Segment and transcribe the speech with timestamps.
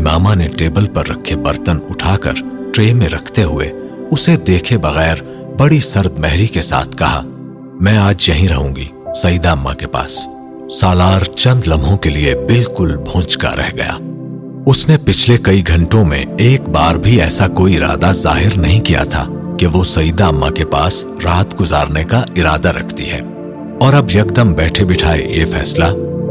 [0.00, 2.32] امامہ نے ٹیبل پر رکھے برتن اٹھا کر
[2.74, 3.72] ٹرے میں رکھتے ہوئے
[4.10, 5.14] اسے دیکھے بغیر
[5.58, 7.22] بڑی سرد مہری کے ساتھ کہا،
[7.80, 8.84] میں آج یہیں رہوں گی
[9.22, 10.18] سعیدہ اماں کے پاس.
[10.80, 13.96] سالار چند لمحوں کے لیے بالکل بھونچ کا رہ گیا۔
[14.66, 19.04] اس نے پچھلے کئی گھنٹوں میں ایک بار بھی ایسا کوئی ارادہ ظاہر نہیں کیا
[19.04, 19.26] تھا
[19.58, 23.20] کہ وہ سعیدہ اماں کے پاس رات گزارنے کا ارادہ رکھتی ہے۔
[23.80, 25.84] اور اب یکدم بیٹھے بٹھائے یہ فیصلہ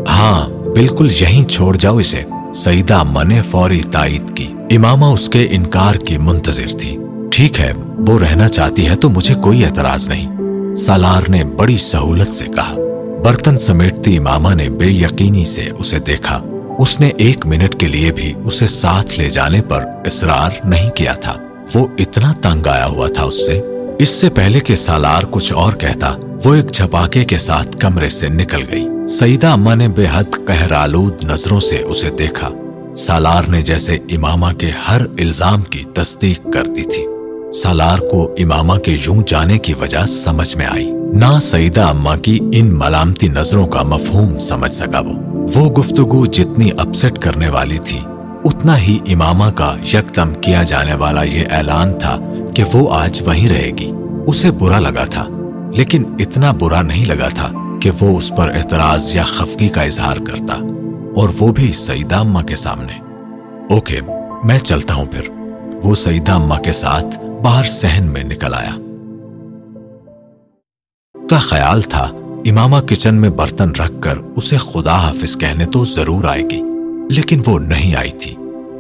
[0.10, 2.22] ہاں بالکل یہیں چھوڑ جاؤ اسے۔
[2.56, 6.98] سعیدہ اماں نے فوری تائید کی۔ امامہ اس کے انکار کی منتظر تھی۔
[7.32, 10.36] ٹھیک ہے، وہ رہنا چاہتی ہے تو مجھے کوئی اعتراض نہیں۔
[10.76, 12.76] سالار نے بڑی سہولت سے کہا۔
[13.24, 16.44] برتن سمیٹتی امامہ نے بے یقینی سے اسے دیکھا۔
[16.80, 21.14] اس نے ایک منٹ کے لیے بھی اسے ساتھ لے جانے پر اصرار نہیں کیا
[21.14, 21.36] تھا۔
[21.76, 23.62] وہ اتنا تنگ آیا ہوا تھا اس سے۔
[24.00, 28.28] اس سے پہلے کہ سالار کچھ اور کہتا، وہ ایک جھپاکے کے ساتھ کمرے سے
[28.28, 32.50] نکل گئی۔ سعیدہ اما نے بے حد قہرآلود نظروں سے اسے دیکھا۔
[32.98, 37.06] سالار نے جیسے امامہ کے ہر الزام کی تصدیق کر دی تھی۔
[37.52, 42.40] سالار کو امامہ کے یوں جانے کی وجہ سمجھ میں آئی۔ نہ سعیدہ اما کی
[42.54, 45.14] ان ملامتی نظروں کا مفہوم سمجھ سکا وہ۔
[45.56, 48.00] وہ گفتگو جتنی اپسٹ کرنے والی تھی،
[48.46, 52.18] اتنا ہی امامہ کا یکدم کیا جانے والا یہ اعلان تھا
[52.56, 53.92] کہ وہ آج وہیں رہے گی۔
[54.28, 55.28] اسے برا لگا تھا،
[55.74, 60.18] لیکن اتنا برا نہیں لگا تھا کہ وہ اس پر اعتراض یا خفگی کا اظہار
[60.18, 60.54] کرتا،
[61.16, 63.00] اور وہ بھی سعیدہ اماں کے سامنے۔
[63.70, 64.00] اوکے،
[64.44, 65.30] میں چلتا ہوں پھر۔
[65.84, 68.76] وہ سعیدہ اماں کے ساتھ باہر سہن میں نکل آیا۔
[71.30, 72.04] کا خیال تھا،
[72.46, 76.62] امامہ کچن میں برتن رکھ کر اسے خدا حافظ کہنے تو ضرور آئے گی،
[77.10, 78.36] لیکن وہ نہیں آئی تھی۔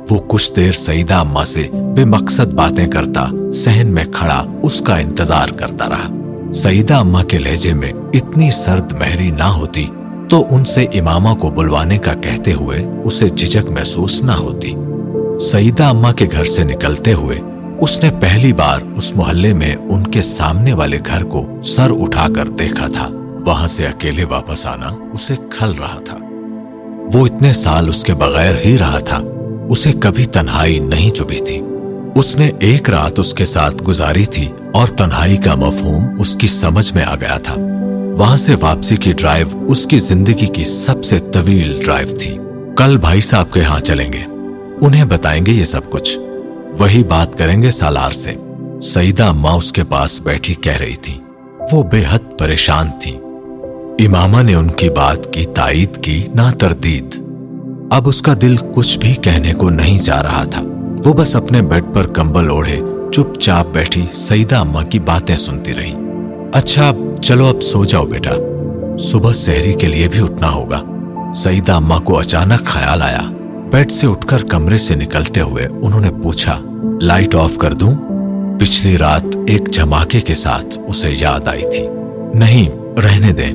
[0.09, 4.97] وہ کچھ دیر سعیدہ اماں سے بے مقصد باتیں کرتا سہن میں کھڑا، اس کا
[4.97, 6.09] انتظار کرتا رہا۔
[6.53, 9.85] سعیدہ اماں کے لہجے میں اتنی سرد مہری نہ ہوتی
[10.29, 14.73] تو ان سے امامہ کو بلوانے کا کہتے ہوئے اسے جھجک محسوس نہ ہوتی۔
[15.51, 17.39] سعیدہ اماں کے گھر سے نکلتے ہوئے
[17.79, 22.27] اس نے پہلی بار اس محلے میں ان کے سامنے والے گھر کو سر اٹھا
[22.35, 23.09] کر دیکھا تھا۔
[23.45, 26.17] وہاں سے اکیلے واپس آنا اسے کھل رہا تھا۔
[27.13, 29.21] وہ اتنے سال اس کے بغیر ہی رہا تھا۔
[29.69, 31.61] اسے کبھی تنہائی نہیں چبھی تھی۔
[32.15, 36.47] اس نے ایک رات اس کے ساتھ گزاری تھی اور تنہائی کا مفہوم اس کی
[36.47, 37.55] سمجھ میں آ گیا تھا۔
[38.17, 42.37] وہاں سے واپسی کی ڈرائیو اس کی زندگی کی سب سے طویل ڈرائیو تھی۔
[42.77, 44.21] کل بھائی صاحب کے ہاں چلیں گے۔
[44.81, 46.19] انہیں بتائیں گے یہ سب کچھ۔
[46.79, 48.33] وہی بات کریں گے سالار سے۔
[48.81, 51.19] سعیدہ ماں اس کے پاس بیٹھی کہہ رہی تھی۔
[51.71, 53.15] وہ بے حد پریشان تھی۔
[54.05, 57.28] امامہ نے ان کی بات کی تائید کی نہ تردید
[57.91, 60.61] اب اس کا دل کچھ بھی کہنے کو نہیں جا رہا تھا۔
[61.05, 62.79] وہ بس اپنے بیڈ پر کمبل اوڑھے،
[63.13, 65.93] چپ چاپ بیٹھی سعیدہ اماں کی باتیں سنتی رہی۔
[66.53, 66.91] اچھا
[67.21, 68.31] چلو اب سو جاؤ بیٹا۔
[68.99, 70.83] صبح سہری کے لیے بھی اٹھنا ہوگا۔
[71.35, 73.21] سعیدہ اماں کو اچانک خیال آیا۔
[73.71, 76.61] بیڈ سے اٹھ کر کمرے سے نکلتے ہوئے انہوں نے پوچھا،
[77.01, 77.95] لائٹ آف کر دوں؟
[78.59, 81.87] پچھلی رات ایک جھماکے کے ساتھ اسے یاد آئی تھی۔
[82.33, 83.53] نہیں، رہنے دیں۔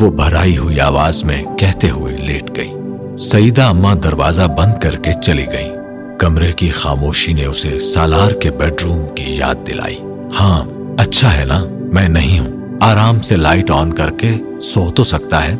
[0.00, 2.70] وہ بھرائی ہوئی آواز میں کہتے ہوئے لیٹ گئی۔
[3.20, 5.70] سعیدہ اماں دروازہ بند کر کے چلی گئی
[6.18, 9.96] کمرے کی خاموشی نے اسے سالار کے بیڈ روم کی یاد دلائی۔
[10.40, 10.64] ہاں
[10.98, 14.32] اچھا ہے نا؟ میں نہیں ہوں۔ آرام سے لائٹ آن کر کے
[14.62, 15.54] سو تو سکتا ہے۔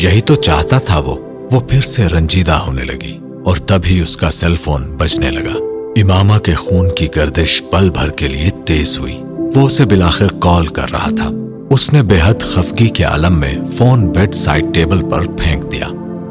[0.00, 1.16] یہی تو چاہتا تھا وہ۔
[1.52, 5.54] وہ پھر سے رنجیدہ ہونے لگی اور تبھی اس کا سیل فون بجنے لگا۔
[5.96, 9.22] امامہ کے خون کی گردش پل بھر کے لیے تیز ہوئی۔
[9.54, 11.30] وہ اسے بلاخر کال کر رہا تھا۔
[11.70, 15.86] اس نے بے حد خفگی کے عالم میں فون بیڈ سائڈ ٹیبل پر پھینک دیا۔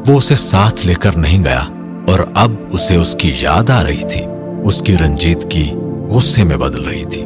[0.10, 1.62] وہ اسے ساتھ لے کر نہیں گیا
[2.08, 4.22] اور اب اسے اس کی یاد آ رہی تھی۔
[4.64, 5.74] اس کی رنجیت کی
[6.10, 7.24] غصے میں بدل رہی تھی۔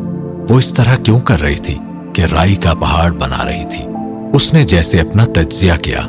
[0.50, 1.78] وہ اس طرح کیوں کر رہی تھی
[2.14, 3.86] کہ رائی کا پہاڑ بنا رہی تھی؟
[4.34, 6.00] اس نے جیسے اپنا تجزیہ کیا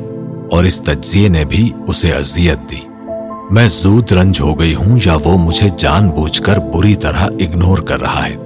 [0.50, 2.80] اور اس تجزیے نے بھی اسے اذیت دی۔
[3.50, 7.78] میں زود رنج ہو گئی ہوں یا وہ مجھے جان بوجھ کر بری طرح اگنور
[7.78, 8.36] کر رہا ہے۔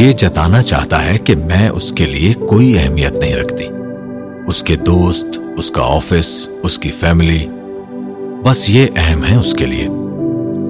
[0.00, 3.64] یہ جتانا چاہتا ہے کہ میں اس کے لیے کوئی اہمیت نہیں رکھتی۔
[4.48, 5.26] اس کے دوست،
[5.56, 7.46] اس کا آفس، اس کی فیملی
[8.44, 9.86] بس یہ اہم ہے اس کے لیے۔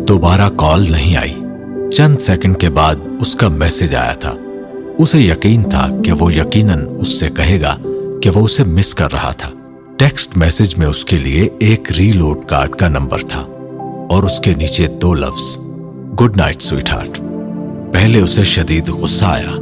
[0.09, 1.35] دوبارہ کال نہیں آئی۔
[1.91, 4.35] چند سیکنڈ کے بعد اس کا میسج آیا تھا۔
[4.99, 7.77] اسے یقین تھا کہ وہ یقیناً اس سے کہے گا
[8.23, 9.51] کہ وہ اسے مس کر رہا تھا۔
[9.99, 13.41] ٹیکسٹ میسج میں اس کے لیے ایک ری لوڈ کارڈ کا نمبر تھا
[14.11, 15.59] اور اس کے نیچے دو لفظ۔
[16.23, 17.21] گڈ نائٹ سویٹ ہارٹ
[17.93, 19.53] پہلے اسے شدید غصہ آیا،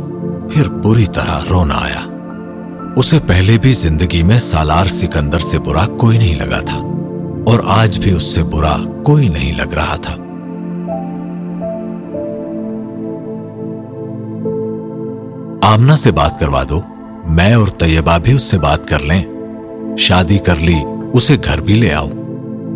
[0.51, 2.16] پھر بری طرح رونا آیا۔
[2.97, 6.79] اسے پہلے بھی زندگی میں سالار سکندر سے برا کوئی نہیں لگا تھا،
[7.47, 10.15] اور آج بھی اس سے برا کوئی نہیں لگ رہا تھا۔
[15.73, 16.81] آمنا سے بات کروا دو،
[17.29, 19.23] میں اور طیبہ بھی اس سے بات کر لیں۔
[19.99, 20.81] شادی کر لی،
[21.13, 22.09] اسے گھر بھی لے آؤ۔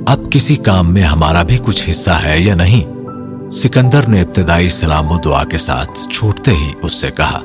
[0.07, 5.11] اب کسی کام میں ہمارا بھی کچھ حصہ ہے یا نہیں؟ سکندر نے ابتدائی سلام
[5.11, 7.41] و دعا کے ساتھ چھوٹتے ہی اس سے کہا،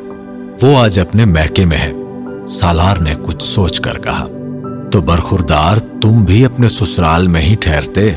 [0.62, 1.92] وہ آج اپنے میکے میں ہے۔
[2.50, 4.27] سالار نے کچھ سوچ کر کہا،
[4.92, 8.12] تو برخوردار تم بھی اپنے سسرال میں ہی ٹھہرتے؟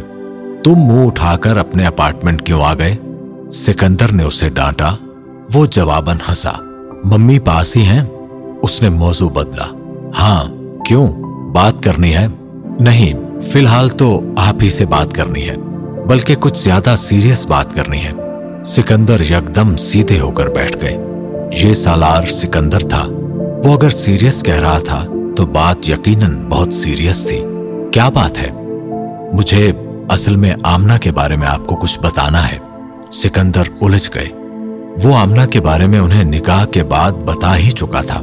[0.65, 2.95] تم منہ اٹھا کر اپنے اپارٹمنٹ کیوں آ گئے؟
[3.53, 4.95] سکندر نے اسے ڈانٹا،
[5.55, 6.53] وہ جواباً ہنسا،
[7.05, 8.03] ممی پاس ہی ہیں؟
[8.63, 9.67] اس نے موضوع بدلا
[10.19, 10.45] ہاں
[10.85, 11.07] کیوں؟
[11.51, 12.27] بات کرنی ہے؟
[12.81, 15.57] نہیں، فی الحال تو آپ ہی سے بات کرنی ہے،
[16.09, 18.13] بلکہ کچھ زیادہ سیریس بات کرنی ہے۔
[18.67, 20.97] سکندر یکدم سیدھے ہو کر بیٹھ گئے۔
[21.53, 23.07] یہ سالار سکندر تھا۔
[23.65, 25.05] وہ اگر سیریس کہہ رہا تھا
[25.37, 27.41] تو بات یقیناً بہت سیریس تھی۔
[27.93, 28.51] کیا بات ہے؟
[29.33, 29.73] مجھے
[30.09, 32.59] اصل میں آمنا کے بارے میں آپ کو کچھ بتانا ہے۔
[33.13, 34.29] سکندر الجھ گئے۔
[35.05, 38.21] وہ آمنا کے بارے میں انہیں نکاح کے بعد بتا ہی چکا تھا۔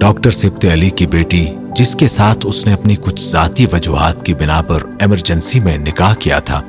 [0.00, 1.46] ڈاکٹر سبت علی کی بیٹی،
[1.76, 6.14] جس کے ساتھ اس نے اپنی کچھ ذاتی وجوہات کی بنا پر ایمرجنسی میں نکاح
[6.14, 6.62] کیا تھا،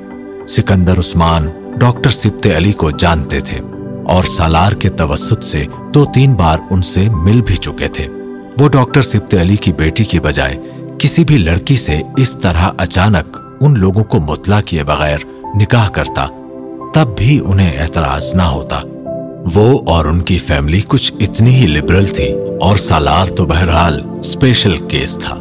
[0.48, 3.57] سکندر عثمان ڈاکٹر سبت علی کو جانتے تھے۔
[4.07, 8.07] اور سالار کے توسط سے دو تین بار ان سے مل بھی چکے تھے۔
[8.59, 10.57] وہ ڈاکٹر سبت علی کی بیٹی کی بجائے
[11.00, 15.18] کسی بھی لڑکی سے اس طرح اچانک ان لوگوں کو مطلع کیے بغیر
[15.56, 16.27] نکاح کرتا،
[16.94, 18.81] تب بھی انہیں اعتراض نہ ہوتا۔
[19.56, 24.77] وہ اور ان کی فیملی کچھ اتنی ہی لبرل تھی اور سالار تو بہرحال اسپیشل
[24.77, 25.38] کیس تھا۔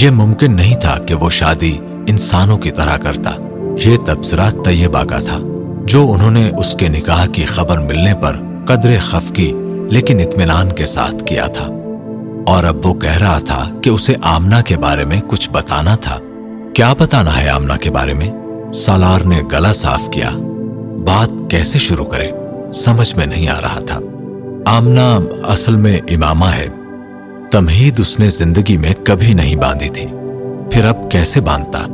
[0.00, 3.30] یہ ممکن نہیں تھا کہ وہ شادی انسانوں کی طرح کرتا۔
[3.84, 5.49] یہ تبصرہ طیبہ کا تھا۔
[5.84, 8.36] جو انہوں نے اس کے نکاح کی خبر ملنے پر
[8.66, 9.52] قدر خف کی،
[9.90, 11.66] لیکن اطمینان کے ساتھ کیا تھا۔
[12.46, 16.18] اور اب وہ کہہ رہا تھا کہ اسے آمنا کے بارے میں کچھ بتانا تھا۔
[16.74, 18.30] کیا بتانا ہے آمنا کے بارے میں؟
[18.72, 20.30] سالار نے گلا صاف کیا۔
[21.04, 22.30] بات کیسے شروع کرے؟
[22.74, 23.98] سمجھ میں نہیں آ رہا تھا۔
[24.66, 26.66] آمنا اصل میں امامہ ہے۔
[27.50, 30.06] تمہید اس نے زندگی میں کبھی نہیں باندھی تھی۔
[30.70, 31.86] پھر اب کیسے باندھتا؟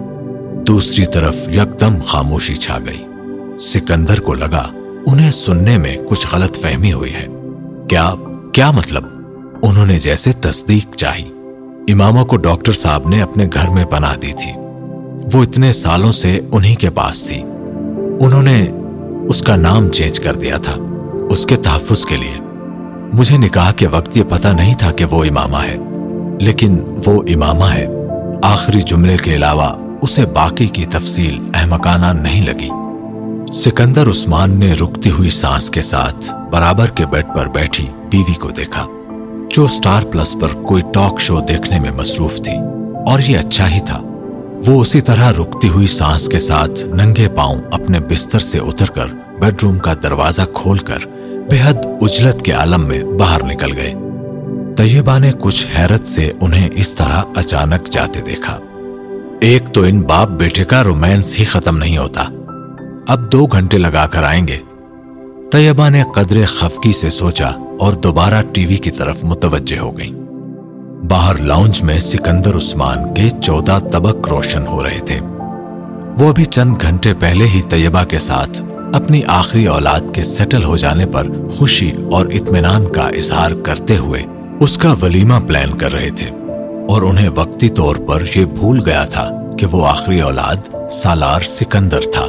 [0.67, 3.05] دوسری طرف یکدم خاموشی چھا گئی۔
[3.61, 4.71] سکندر کو لگا،
[5.07, 7.27] انہیں سننے میں کچھ غلط فہمی ہوئی ہے۔
[7.89, 8.15] کیا
[8.53, 9.05] کیا مطلب؟
[9.63, 11.31] انہوں نے جیسے تصدیق چاہی۔
[11.93, 14.53] امامہ کو ڈاکٹر صاحب نے اپنے گھر میں بنا دی تھی۔
[15.33, 17.43] وہ اتنے سالوں سے انہی کے پاس تھی۔
[18.21, 18.67] انہوں نے
[19.29, 20.75] اس کا نام چینج کر دیا تھا،
[21.31, 22.41] اس کے تحفظ کے لیے۔
[23.13, 25.77] مجھے نکاح کے وقت یہ پتا نہیں تھا کہ وہ امامہ ہے،
[26.39, 27.87] لیکن وہ امامہ ہے۔
[28.43, 32.69] آخری جملے کے علاوہ اسے باقی کی تفصیل احمقانہ نہیں لگی۔
[33.65, 38.51] سکندر عثمان نے رکتی ہوئی سانس کے ساتھ برابر کے بیڈ پر بیٹھی بیوی کو
[38.51, 38.87] دیکھا،
[39.51, 42.57] جو سٹار پلس پر کوئی ٹاک شو دیکھنے میں مصروف تھی۔
[43.07, 44.01] اور یہ اچھا ہی تھا۔
[44.67, 49.07] وہ اسی طرح رکتی ہوئی سانس کے ساتھ ننگے پاؤں اپنے بستر سے اتر کر
[49.41, 50.99] بیڈ روم کا دروازہ کھول کر
[51.51, 53.95] بے حد اجلت کے عالم میں باہر نکل گئے۔
[54.77, 58.59] طیبہ نے کچھ حیرت سے انہیں اس طرح اچانک جاتے دیکھا۔
[59.41, 62.25] ایک تو ان باپ بیٹے کا رومانس ہی ختم نہیں ہوتا۔
[63.09, 64.59] اب دو گھنٹے لگا کر آئیں گے۔
[65.53, 67.51] طیبہ نے قدر خفکی سے سوچا
[67.81, 70.15] اور دوبارہ ٹی وی کی طرف متوجہ ہو گئی
[71.09, 75.21] باہر لاؤنج میں سکندر عثمان کے چودہ طبق روشن ہو رہے تھے۔
[76.19, 78.63] وہ ابھی چند گھنٹے پہلے ہی طیبہ کے ساتھ
[78.93, 81.27] اپنی آخری اولاد کے سیٹل ہو جانے پر
[81.59, 84.23] خوشی اور اطمینان کا اظہار کرتے ہوئے
[84.61, 86.31] اس کا ولیمہ پلان کر رہے تھے۔
[86.89, 92.01] اور انہیں وقتی طور پر یہ بھول گیا تھا کہ وہ آخری اولاد سالار سکندر
[92.01, 92.27] تھا۔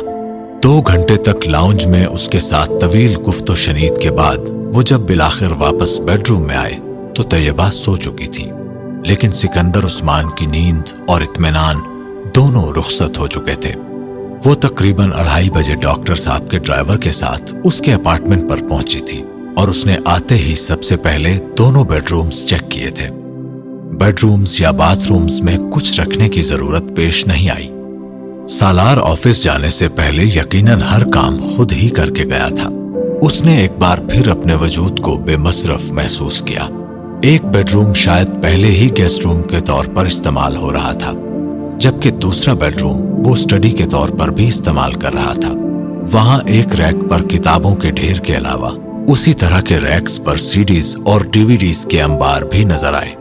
[0.64, 4.82] دو گھنٹے تک لاؤنج میں اس کے ساتھ طویل گفت و شنید کے بعد وہ
[4.82, 6.80] جب بلاخر واپس بیڈ روم میں آئے
[7.16, 8.50] تو طیبہ سو چکی تھی۔
[9.06, 11.76] لیکن سکندر عثمان کی نیند اور اطمینان
[12.36, 13.74] دونوں رخصت ہو چکے تھے۔
[14.46, 19.00] وہ تقریباً اڑھائی بجے ڈاکٹر صاحب کے ڈرائیور کے ساتھ اس کے اپارٹمنٹ پر پہنچی
[19.00, 19.24] تھی
[19.56, 23.08] اور اس نے آتے ہی سب سے پہلے دونوں بیڈ رومز چیک کیے تھے۔
[23.92, 27.72] بیڈ رومز یا باتھ رومز میں کچھ رکھنے کی ضرورت پیش نہیں آئی۔
[28.50, 32.70] سالار آفس جانے سے پہلے یقیناً ہر کام خود ہی کر کے گیا تھا۔
[33.22, 36.68] اس نے ایک بار پھر اپنے وجود کو بے مصرف محسوس کیا۔
[37.22, 41.12] ایک بیڈ روم شاید پہلے ہی گیسٹ روم کے طور پر استعمال ہو رہا تھا،
[41.78, 45.54] جبکہ دوسرا بیڈ روم وہ اسٹڈی کے طور پر بھی استعمال کر رہا تھا۔
[46.12, 48.70] وہاں ایک ریک پر کتابوں کے ڈھیر کے علاوہ
[49.08, 52.94] اسی طرح کے ریکس پر سی ڈیز اور ڈی وی ڈیز کے انبار بھی نظر
[52.94, 53.14] آئے۔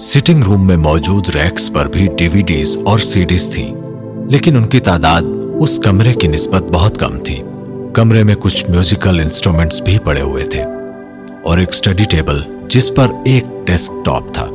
[0.00, 3.74] سٹنگ روم میں موجود ریکس پر بھی ڈی وی ڈیز اور سی ڈیز تھیں۔
[4.30, 5.22] لیکن ان کی تعداد
[5.60, 7.42] اس کمرے کی نسبت بہت کم تھی۔
[7.92, 10.62] کمرے میں کچھ میوزیکل انسٹرومنٹس بھی پڑے ہوئے تھے
[11.44, 14.46] اور ایک اسٹڈی ٹیبل جس پر ایک ڈیسک ٹاپ تھا۔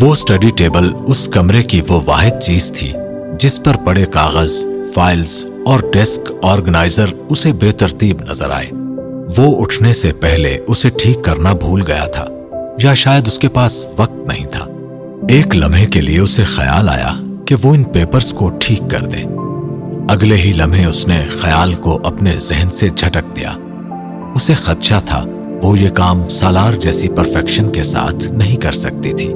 [0.00, 2.92] وہ اسٹڈی ٹیبل اس کمرے کی وہ واحد چیز تھی
[3.38, 4.52] جس پر پڑے کاغذ
[4.94, 8.70] فائلز اور ڈیسک آرگنائزر اسے بے ترتیب نظر آئے۔
[9.36, 12.26] وہ اٹھنے سے پہلے اسے ٹھیک کرنا بھول گیا تھا
[12.82, 14.66] یا شاید اس کے پاس وقت نہیں تھا۔
[15.28, 19.26] ایک لمحے کے لیے اسے خیال آیا کہ وہ ان پیپرز کو ٹھیک کر دے۔
[20.08, 23.52] اگلے ہی لمحے اس نے خیال کو اپنے ذہن سے جھٹک دیا۔
[24.34, 25.24] اسے خدشہ تھا،
[25.62, 29.32] وہ یہ کام سالار جیسی پرفیکشن کے ساتھ نہیں کر سکتی تھی۔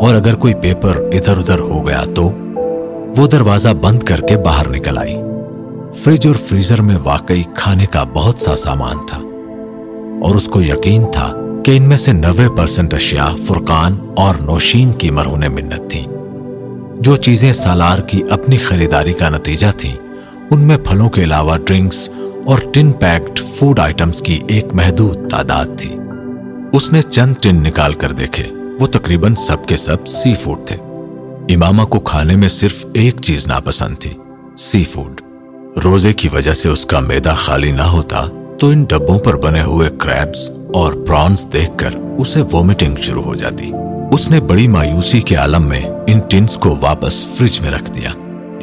[0.00, 2.30] اور اگر کوئی پیپر ادھر ادھر ہو گیا تو
[3.16, 5.16] وہ دروازہ بند کر کے باہر نکل آئی۔
[6.02, 9.18] فریج اور فریزر میں واقعی کھانے کا بہت سا سامان تھا۔
[10.26, 14.92] اور اس کو یقین تھا کہ ان میں سے نوے پرسنٹ اشیاء فرقان اور نوشین
[14.92, 16.04] کی مرہون منت تھی
[17.00, 19.96] جو چیزیں سالار کی اپنی خریداری کا نتیجہ تھیں،
[20.50, 22.08] ان میں پھلوں کے علاوہ ڈرنکس
[22.46, 25.96] اور ٹن پیکڈ فوڈ آئٹمز کی ایک محدود تعداد تھی۔
[26.72, 28.44] اس نے چند ٹن نکال کر دیکھے،
[28.80, 30.76] وہ تقریباً سب کے سب سی فوڈ تھے۔
[31.54, 34.10] امامہ کو کھانے میں صرف ایک چیز ناپسند تھی،
[34.58, 35.20] سی فوڈ۔
[35.84, 38.26] روزے کی وجہ سے اس کا میدا خالی نہ ہوتا،
[38.60, 43.34] تو ان ڈبوں پر بنے ہوئے کریبز اور پرانز دیکھ کر اسے وومٹنگ شروع ہو
[43.34, 43.70] جاتی۔
[44.14, 48.10] اس نے بڑی مایوسی کے عالم میں ان ٹنز کو واپس فریج میں رکھ دیا۔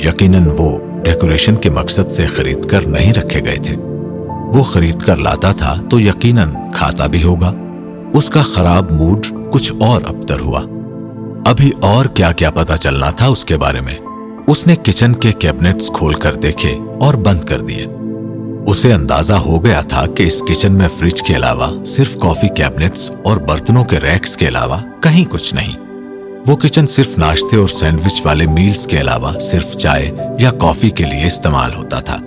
[0.10, 3.75] یقیناً وہ ڈیکوریشن کے مقصد سے خرید کر نہیں رکھے گئے تھے۔
[4.29, 7.53] وہ خرید کر لاتا تھا تو یقیناً کھاتا بھی ہوگا۔
[8.13, 10.62] اس کا خراب موڈ کچھ اور ابتر ہوا۔
[11.46, 13.96] ابھی اور کیا کیا پتا چلنا تھا اس کے بارے میں۔
[14.48, 17.86] اس نے کچن کے کیبنٹس کھول کر دیکھے اور بند کر دیے۔
[18.67, 23.11] اسے اندازہ ہو گیا تھا کہ اس کچن میں فریج کے علاوہ صرف کافی کیبنٹس
[23.23, 25.77] اور برتنوں کے ریکس کے علاوہ کہیں کچھ نہیں۔
[26.47, 31.03] وہ کچن صرف ناشتے اور سینڈوچ والے میلز کے علاوہ صرف چائے یا کافی کے
[31.03, 32.17] لیے استعمال ہوتا تھا۔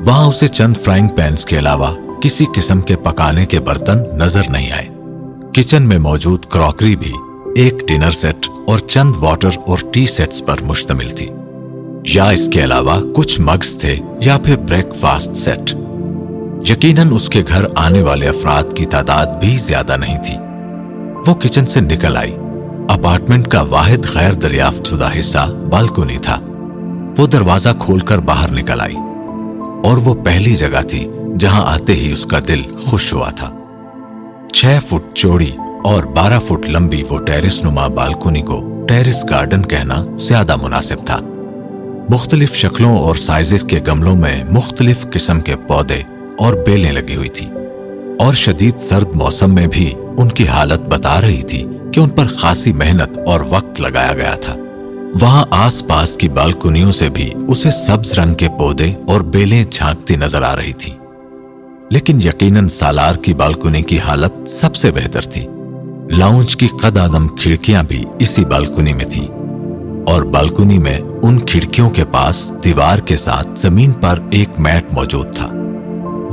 [0.00, 4.72] وہاں اسے چند فرائنگ پینس کے علاوہ کسی قسم کے پکانے کے برتن نظر نہیں
[4.72, 4.88] آئے۔
[5.54, 7.12] کچن میں موجود کراکری بھی
[7.56, 11.28] ایک ڈنر سیٹ اور چند واٹر اور ٹی سیٹس پر مشتمل تھی۔
[12.04, 15.74] یا اس کے علاوہ کچھ مگز تھے یا پھر بریک فاسٹ سیٹ
[16.70, 20.34] یقیناً اس کے گھر آنے والے افراد کی تعداد بھی زیادہ نہیں تھی۔
[21.26, 22.36] وہ کچن سے نکل آئی۔
[22.88, 26.38] اپارٹمنٹ کا واحد غیر دریافت شدہ حصہ بالکونی تھا۔
[27.18, 28.96] وہ دروازہ کھول کر باہر نکل آئی۔
[29.84, 33.50] اور وہ پہلی جگہ تھی جہاں آتے ہی اس کا دل خوش ہوا تھا۔
[34.54, 35.50] چھ فٹ چوڑی
[35.84, 41.20] اور بارہ فٹ لمبی وہ ٹیرس نما بالکونی کو ٹیرس گارڈن کہنا زیادہ مناسب تھا۔
[42.08, 46.02] مختلف شکلوں اور سائزز کے گملوں میں مختلف قسم کے پودے
[46.38, 47.46] اور بیلیں لگی ہوئی تھی
[48.18, 52.26] اور شدید سرد موسم میں بھی ان کی حالت بتا رہی تھی کہ ان پر
[52.26, 54.56] خاصی محنت اور وقت لگایا گیا تھا۔
[55.20, 60.16] وہاں آس پاس کی بالکونیوں سے بھی اسے سبز رنگ کے پودے اور بیلیں جھانکتی
[60.16, 60.92] نظر آ رہی تھی۔
[61.90, 65.46] لیکن یقیناً سالار کی بالکونی کی حالت سب سے بہتر تھی۔
[66.10, 69.28] لاؤنج کی قد آدم کھڑکیاں بھی اسی بالکنی میں تھی
[70.06, 75.34] اور بالکنی میں ان کھڑکیوں کے پاس دیوار کے ساتھ زمین پر ایک میٹ موجود
[75.34, 75.48] تھا۔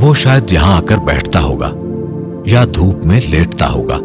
[0.02, 1.74] وہ شاید یہاں آ کر بیٹھتا ہوگا
[2.46, 3.98] یا دھوپ میں لیٹتا ہوگا،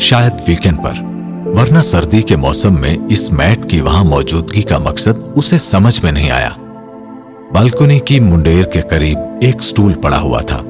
[0.00, 1.02] شاید ویکینڈ پر۔
[1.46, 6.12] ورنہ سردی کے موسم میں اس میٹ کی وہاں موجودگی کا مقصد اسے سمجھ میں
[6.12, 6.50] نہیں آیا۔
[7.52, 10.62] بالکنی کی منڈیر کے قریب ایک سٹول پڑا ہوا تھا۔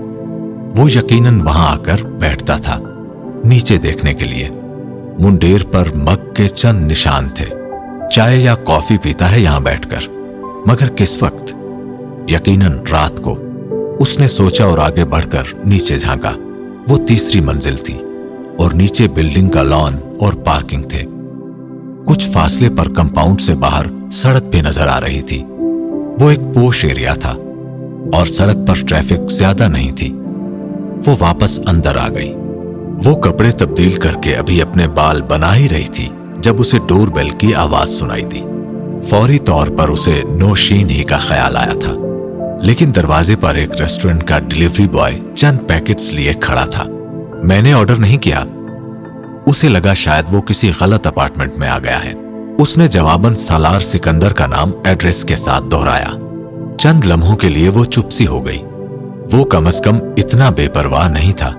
[0.76, 2.80] وہ یقیناً وہاں آ کر بیٹھتا تھا،
[3.44, 4.48] نیچے دیکھنے کے لیے۔
[5.18, 7.44] منڈیر پر مگ کے چند نشان تھے۔
[8.10, 10.10] چائے یا کافی پیتا ہے یہاں بیٹھ کر۔
[10.66, 11.54] مگر کس وقت؟
[12.28, 13.38] یقیناً رات کو۔
[13.98, 16.32] اس نے سوچا اور آگے بڑھ کر نیچے جھانکا۔
[16.88, 17.98] وہ تیسری منزل تھی
[18.58, 21.02] اور نیچے بلڈنگ کا لان اور پارکنگ تھے۔
[22.06, 25.44] کچھ فاصلے پر کمپاؤنڈ سے باہر سڑک بھی نظر آ رہی تھی۔
[26.20, 27.34] وہ ایک پوش ایریا تھا
[28.12, 30.12] اور سڑک پر ٹریفک زیادہ نہیں تھی۔
[31.06, 32.34] وہ واپس اندر آ گئی۔
[33.04, 37.08] وہ کپڑے تبدیل کر کے ابھی اپنے بال بنا ہی رہی تھی۔ جب اسے ڈور
[37.08, 38.42] بیل کی آواز سنائی دی۔
[39.10, 41.92] فوری طور پر اسے نو شین ہی کا خیال آیا تھا۔
[42.62, 46.84] لیکن دروازے پر ایک ریسٹورنٹ کا ڈلیوری بوائے چند پیکٹس لیے کھڑا تھا۔
[47.42, 48.44] میں نے آرڈر نہیں کیا۔
[49.46, 52.14] اسے لگا شاید وہ کسی غلط اپارٹمنٹ میں آ گیا ہے۔
[52.58, 56.10] اس نے جواباً سالار سکندر کا نام ایڈریس کے ساتھ دہرایا۔
[56.78, 58.62] چند لمحوں کے لیے وہ چپسی ہو گئی۔
[59.32, 61.52] وہ کم از کم اتنا بے پرواہ نہیں تھا۔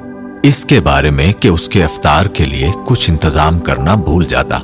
[0.43, 4.59] اس کے بارے میں کہ اس کے افطار کے لیے کچھ انتظام کرنا بھول جاتا۔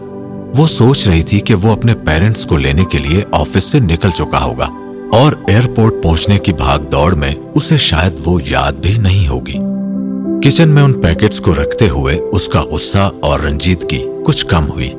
[0.58, 4.10] وہ سوچ رہی تھی کہ وہ اپنے پیرنٹس کو لینے کے لیے آفس سے نکل
[4.10, 4.70] چکا ہوگا
[5.12, 9.58] اور ایئرپورٹ پہنچنے کی بھاگ دوڑ میں اسے شاید وہ یاد بھی نہیں ہوگی۔
[10.44, 14.92] کچن میں ان پیکٹس کو رکھتے ہوئے اس کا غصہ اور رنجیدگی کچھ کم ہوئی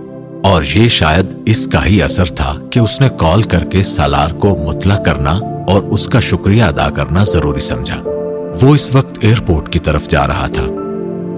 [0.45, 4.31] اور یہ شاید اس کا ہی اثر تھا کہ اس نے کال کر کے سالار
[4.31, 8.03] کو مطلع کرنا اور اس کا شکریہ ادا کرنا ضروری سمجھا۔
[8.63, 10.65] وہ اس وقت ایئرپورٹ کی طرف جا رہا تھا۔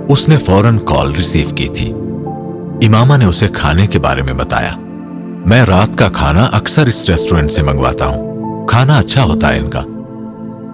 [0.08, 1.92] اس نے فوراً کال ریسیو کی تھی۔
[2.82, 4.70] امامہ نے اسے کھانے کے بارے میں بتایا۔
[5.46, 8.28] میں رات کا کھانا اکثر اس ریسٹورنٹ سے منگواتا ہوں۔
[8.66, 9.82] کھانا اچھا ہوتا ہے ان کا۔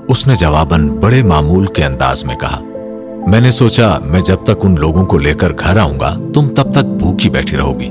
[0.09, 2.61] اس نے جواباً بڑے معمول کے انداز میں کہا۔
[3.29, 6.49] میں نے سوچا، میں جب تک ان لوگوں کو لے کر گھر آؤں گا، تم
[6.49, 7.91] تب تک بھوکی بیٹھی رہو گی۔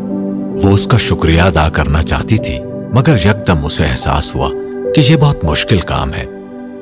[0.63, 2.59] وہ اس کا شکریہ ادا کرنا چاہتی تھی،
[2.93, 4.49] مگر یک دم اسے احساس ہوا
[4.95, 6.25] کہ یہ بہت مشکل کام ہے۔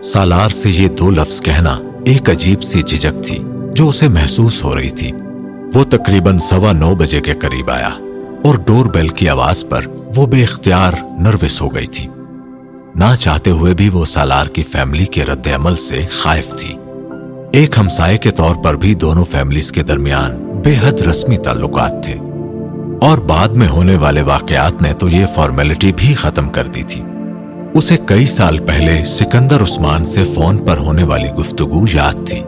[0.03, 3.39] سالار سے یہ دو لفظ کہنا ایک عجیب سی جھجک تھی
[3.73, 5.11] جو اسے محسوس ہو رہی تھی۔
[5.75, 7.89] وہ تقریباً سوا نو بجے کے قریب آیا
[8.43, 9.81] اور ڈور بیل کی آواز پر
[10.15, 12.07] وہ بے اختیار نروس ہو گئی تھی۔
[12.95, 16.77] نہ چاہتے ہوئے بھی وہ سالار کی فیملی کے رد عمل سے خائف تھی۔
[17.51, 22.15] ایک ہمسائے کے طور پر بھی دونوں فیملیز کے درمیان بے حد رسمی تعلقات تھے۔
[23.01, 27.01] اور بعد میں ہونے والے واقعات نے تو یہ فارمیلٹی بھی ختم کر دی تھی۔
[27.73, 32.41] اسے کئی سال پہلے سکندر عثمان سے فون پر ہونے والی گفتگو یاد تھی۔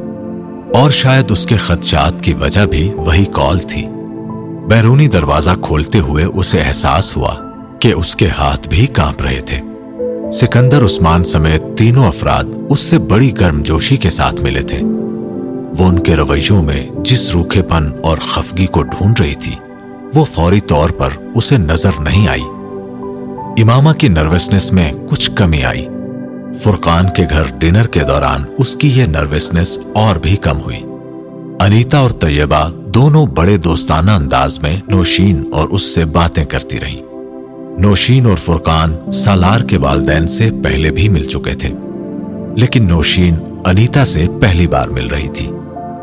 [0.74, 3.88] اور شاید اس کے خدشات کی وجہ بھی وہی کال تھی۔
[4.68, 7.36] بیرونی دروازہ کھولتے ہوئے اسے احساس ہوا
[7.80, 9.62] کہ اس کے ہاتھ بھی کانپ رہے تھے۔
[10.32, 14.80] سکندر عثمان سمیت تینوں افراد اس سے بڑی گرم جوشی کے ساتھ ملے تھے۔
[15.77, 19.56] وہ ان کے رویوں میں جس روکھے پن اور خفگی کو ڈھونڈ رہی تھی،
[20.15, 22.44] وہ فوری طور پر اسے نظر نہیں آئی۔
[23.62, 25.86] امامہ کی نروسنس میں کچھ کمی آئی۔
[26.62, 30.81] فرقان کے گھر ڈنر کے دوران اس کی یہ نروسنس اور بھی کم ہوئی۔
[31.60, 37.01] انیتا اور طیبہ دونوں بڑے دوستانہ انداز میں نوشین اور اس سے باتیں کرتی رہیں۔
[37.81, 41.69] نوشین اور فرقان سالار کے والدین سے پہلے بھی مل چکے تھے۔
[42.55, 45.51] لیکن نوشین انیتا سے پہلی بار مل رہی تھی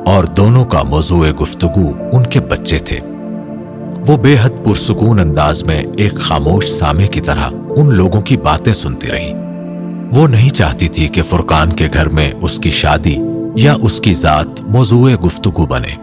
[0.07, 3.01] اور دونوں کا موضوع گفتگو ان کے بچے تھے۔
[4.07, 8.73] وہ بے حد پرسکون انداز میں ایک خاموش سامے کی طرح ان لوگوں کی باتیں
[8.73, 9.50] سنتی رہی
[10.13, 13.17] وہ نہیں چاہتی تھی کہ فرقان کے گھر میں اس کی شادی
[13.57, 15.97] یا اس کی ذات موضوع گفتگو بنے۔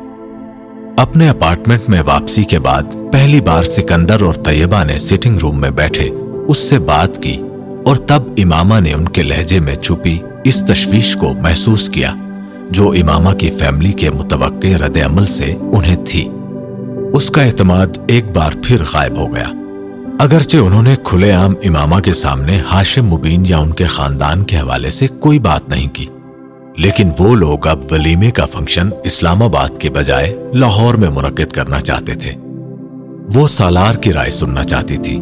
[0.98, 5.70] اپنے اپارٹمنٹ میں واپسی کے بعد پہلی بار سکندر اور طیبہ نے سٹنگ روم میں
[5.70, 6.10] بیٹھے،
[6.48, 7.42] اس سے بات کی
[7.86, 12.14] اور تب امامہ نے ان کے لہجے میں چھپی اس تشویش کو محسوس کیا
[12.70, 16.30] جو امامہ کی فیملی کے متوقع رد عمل سے انہیں تھی۔
[17.14, 19.67] اس کا اعتماد ایک بار پھر غائب ہو گیا۔
[20.20, 24.58] اگرچہ انہوں نے کھلے عام امامہ کے سامنے ہاشم مبین یا ان کے خاندان کے
[24.58, 26.06] حوالے سے کوئی بات نہیں کی،
[26.78, 31.82] لیکن وہ لوگ اب ولیمے کا فنکشن اسلام آباد کے بجائے لاہور میں منعقد کرنا
[31.82, 32.32] چاہتے تھے۔
[33.34, 35.20] وہ سالار کی رائے سننا چاہتی تھی،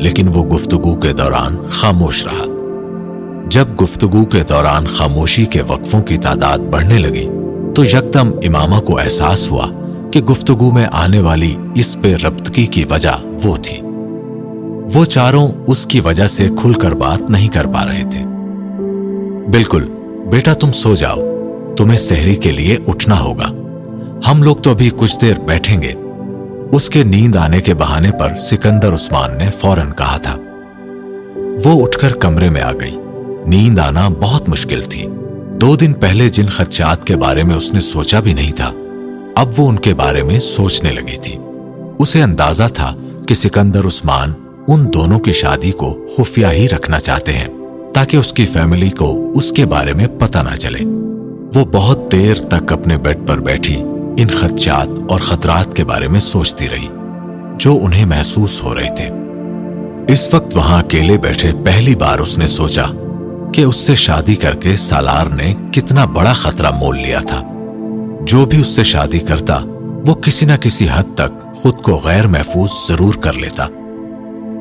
[0.00, 2.44] لیکن وہ گفتگو کے دوران خاموش رہا۔
[3.46, 7.26] جب گفتگو کے دوران خاموشی کے وقفوں کی تعداد بڑھنے لگی،
[7.74, 9.68] تو یکدم امامہ کو احساس ہوا
[10.12, 13.80] کہ گفتگو میں آنے والی اس پہ ربطگی کی وجہ وہ تھی۔
[14.92, 18.24] وہ چاروں اس کی وجہ سے کھل کر بات نہیں کر پا رہے تھے۔
[19.50, 19.84] بالکل،
[20.30, 21.16] بیٹا تم سو جاؤ،
[21.76, 23.46] تمہیں سہری کے لیے اٹھنا ہوگا۔
[24.30, 25.92] ہم لوگ تو ابھی کچھ دیر بیٹھیں گے۔
[26.72, 30.36] اس کے نیند آنے کے بہانے پر سکندر عثمان نے فوراً کہا تھا۔
[31.64, 32.96] وہ اٹھ کر کمرے میں آ گئی۔
[33.46, 35.06] نیند آنا بہت مشکل تھی۔
[35.50, 38.72] دو دن پہلے جن خدشات کے بارے میں اس نے سوچا بھی نہیں تھا،
[39.36, 41.38] اب وہ ان کے بارے میں سوچنے لگی تھی۔
[41.98, 42.96] اسے اندازہ تھا
[43.28, 44.32] کہ سکندر عثمان
[44.68, 47.48] ان دونوں کی شادی کو خفیہ ہی رکھنا چاہتے ہیں
[47.94, 50.84] تاکہ اس کی فیملی کو اس کے بارے میں پتہ نہ چلے۔
[51.54, 53.76] وہ بہت دیر تک اپنے بیڈ پر بیٹھی
[54.16, 56.88] ان خدشات اور خطرات کے بارے میں سوچتی رہی
[57.58, 59.08] جو انہیں محسوس ہو رہے تھے۔
[60.12, 62.84] اس وقت وہاں اکیلے بیٹھے پہلی بار اس نے سوچا
[63.52, 67.42] کہ اس سے شادی کر کے سالار نے کتنا بڑا خطرہ مول لیا تھا۔
[68.20, 69.58] جو بھی اس سے شادی کرتا،
[70.06, 73.66] وہ کسی نہ کسی حد تک خود کو غیر محفوظ ضرور کر لیتا۔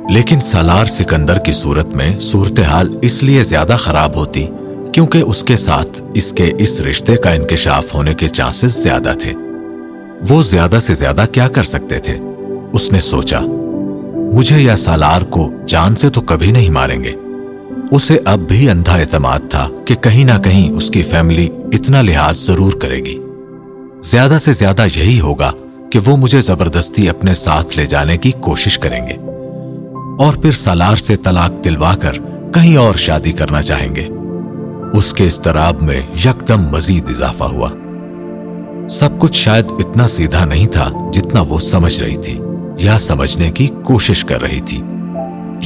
[0.09, 4.47] لیکن سالار سکندر کی صورت میں صورتحال اس لیے زیادہ خراب ہوتی
[4.93, 9.33] کیونکہ اس کے ساتھ اس کے اس رشتے کا انکشاف ہونے کے چانسز زیادہ تھے۔
[10.29, 12.17] وہ زیادہ سے زیادہ کیا کر سکتے تھے؟
[12.73, 13.39] اس نے سوچا،
[14.33, 17.11] مجھے یا سالار کو جان سے تو کبھی نہیں ماریں گے۔
[17.91, 22.37] اسے اب بھی اندھا اعتماد تھا کہ کہیں نہ کہیں اس کی فیملی اتنا لحاظ
[22.37, 23.19] ضرور کرے گی۔
[24.03, 25.51] زیادہ سے زیادہ یہی ہوگا
[25.91, 29.15] کہ وہ مجھے زبردستی اپنے ساتھ لے جانے کی کوشش کریں گے۔
[30.19, 32.11] اور پھر سالار سے طلاق دلوا کر
[32.53, 34.07] کہیں اور شادی کرنا چاہیں گے۔
[34.93, 37.69] اس کے استراب میں یکدم مزید اضافہ ہوا۔
[38.89, 42.39] سب کچھ شاید اتنا سیدھا نہیں تھا جتنا وہ سمجھ رہی تھی
[42.77, 44.81] یا سمجھنے کی کوشش کر رہی تھی۔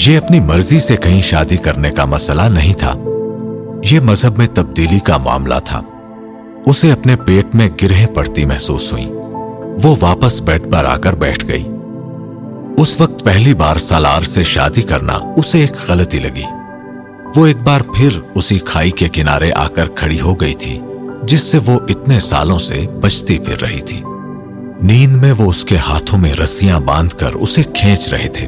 [0.05, 2.93] یہ اپنی مرضی سے کہیں شادی کرنے کا مسئلہ نہیں تھا۔
[3.91, 5.81] یہ مذہب میں تبدیلی کا معاملہ تھا۔
[6.65, 9.05] اسے اپنے پیٹ میں گرہیں پڑتی محسوس ہوئی
[9.83, 11.63] وہ واپس بیڈ پر آ کر بیٹھ گئی۔
[12.77, 16.43] اس وقت پہلی بار سالار سے شادی کرنا اسے ایک غلطی لگی۔
[17.35, 20.79] وہ ایک بار پھر اسی کھائی کے کنارے آ کر کھڑی ہو گئی تھی،
[21.23, 24.01] جس سے وہ اتنے سالوں سے بچتی پھر رہی تھی۔
[24.81, 28.47] نیند میں وہ اس کے ہاتھوں میں رسیاں باندھ کر اسے کھینچ رہے تھے۔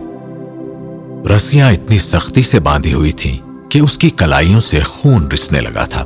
[1.35, 3.37] رسیاں اتنی سختی سے باندھی ہوئی تھی
[3.69, 6.01] کہ اس کی کلائیوں سے خون رسنے لگا تھا۔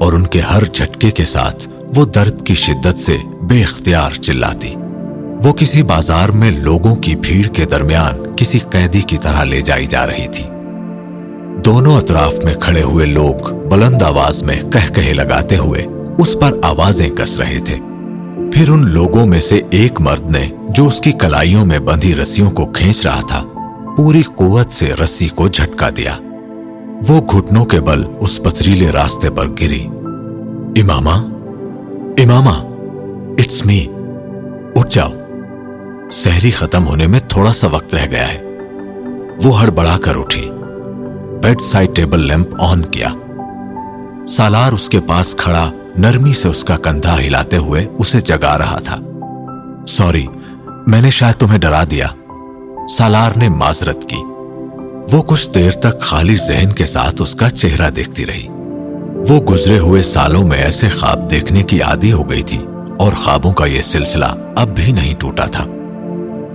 [0.00, 4.74] اور ان کے ہر جھٹکے کے ساتھ وہ درد کی شدت سے بے اختیار چلاتی۔
[5.44, 9.86] وہ کسی بازار میں لوگوں کی بھیڑ کے درمیان کسی قیدی کی طرح لے جائی
[9.86, 10.44] جا رہی تھی۔
[11.64, 15.86] دونوں اطراف میں کھڑے ہوئے لوگ بلند آواز میں کہہ کہے لگاتے ہوئے
[16.18, 17.76] اس پر آوازیں کس رہے تھے۔
[18.52, 22.50] پھر ان لوگوں میں سے ایک مرد نے جو اس کی کلائیوں میں بندھی رسیوں
[22.50, 23.44] کو کھینچ رہا تھا،
[23.96, 26.16] پوری قوت سے رسی کو جھٹکا دیا۔
[27.08, 29.86] وہ گھٹنوں کے بل اس پتریلے راستے پر گری۔
[30.80, 31.14] اماما
[32.18, 32.54] اماما
[33.38, 33.86] اٹس می،
[34.76, 35.10] اٹھ جاؤ۔
[36.12, 38.42] سہری ختم ہونے میں تھوڑا سا وقت رہ گیا ہے۔
[39.44, 40.50] وہ ہڑبڑا کر اٹھی۔
[41.42, 43.08] Bed side table lamp on کیا۔
[44.28, 48.78] سالار اس کے پاس کھڑا، نرمی سے اس کا کندھا ہلاتے ہوئے اسے جگا رہا
[48.78, 48.96] تھا۔
[49.88, 50.26] سوری،
[50.86, 52.06] میں نے شاید تمہیں ڈرا دیا۔
[52.96, 54.22] سالار نے معذرت کی۔
[55.12, 58.46] وہ کچھ دیر تک خالی ذہن کے ساتھ اس کا چہرہ دیکھتی رہی۔
[59.28, 62.58] وہ گزرے ہوئے سالوں میں ایسے خواب دیکھنے کی عادی ہو گئی تھی
[62.98, 65.64] اور خوابوں کا یہ سلسلہ اب بھی نہیں ٹوٹا تھا۔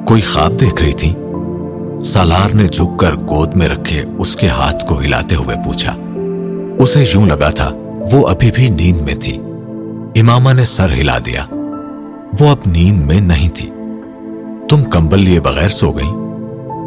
[0.05, 1.13] کوئی خواب دیکھ رہی تھی؟
[2.05, 5.95] سالار نے جھک کر گود میں رکھے اس کے ہاتھ کو ہلاتے ہوئے پوچھا،
[6.79, 7.71] اسے یوں لگا تھا،
[8.11, 9.39] وہ ابھی بھی نیند میں تھی۔
[10.19, 11.45] اماما نے سر ہلا دیا۔
[12.39, 13.69] وہ اب نیند میں نہیں تھی۔
[14.69, 16.09] تم کمبل لیے بغیر سو گئی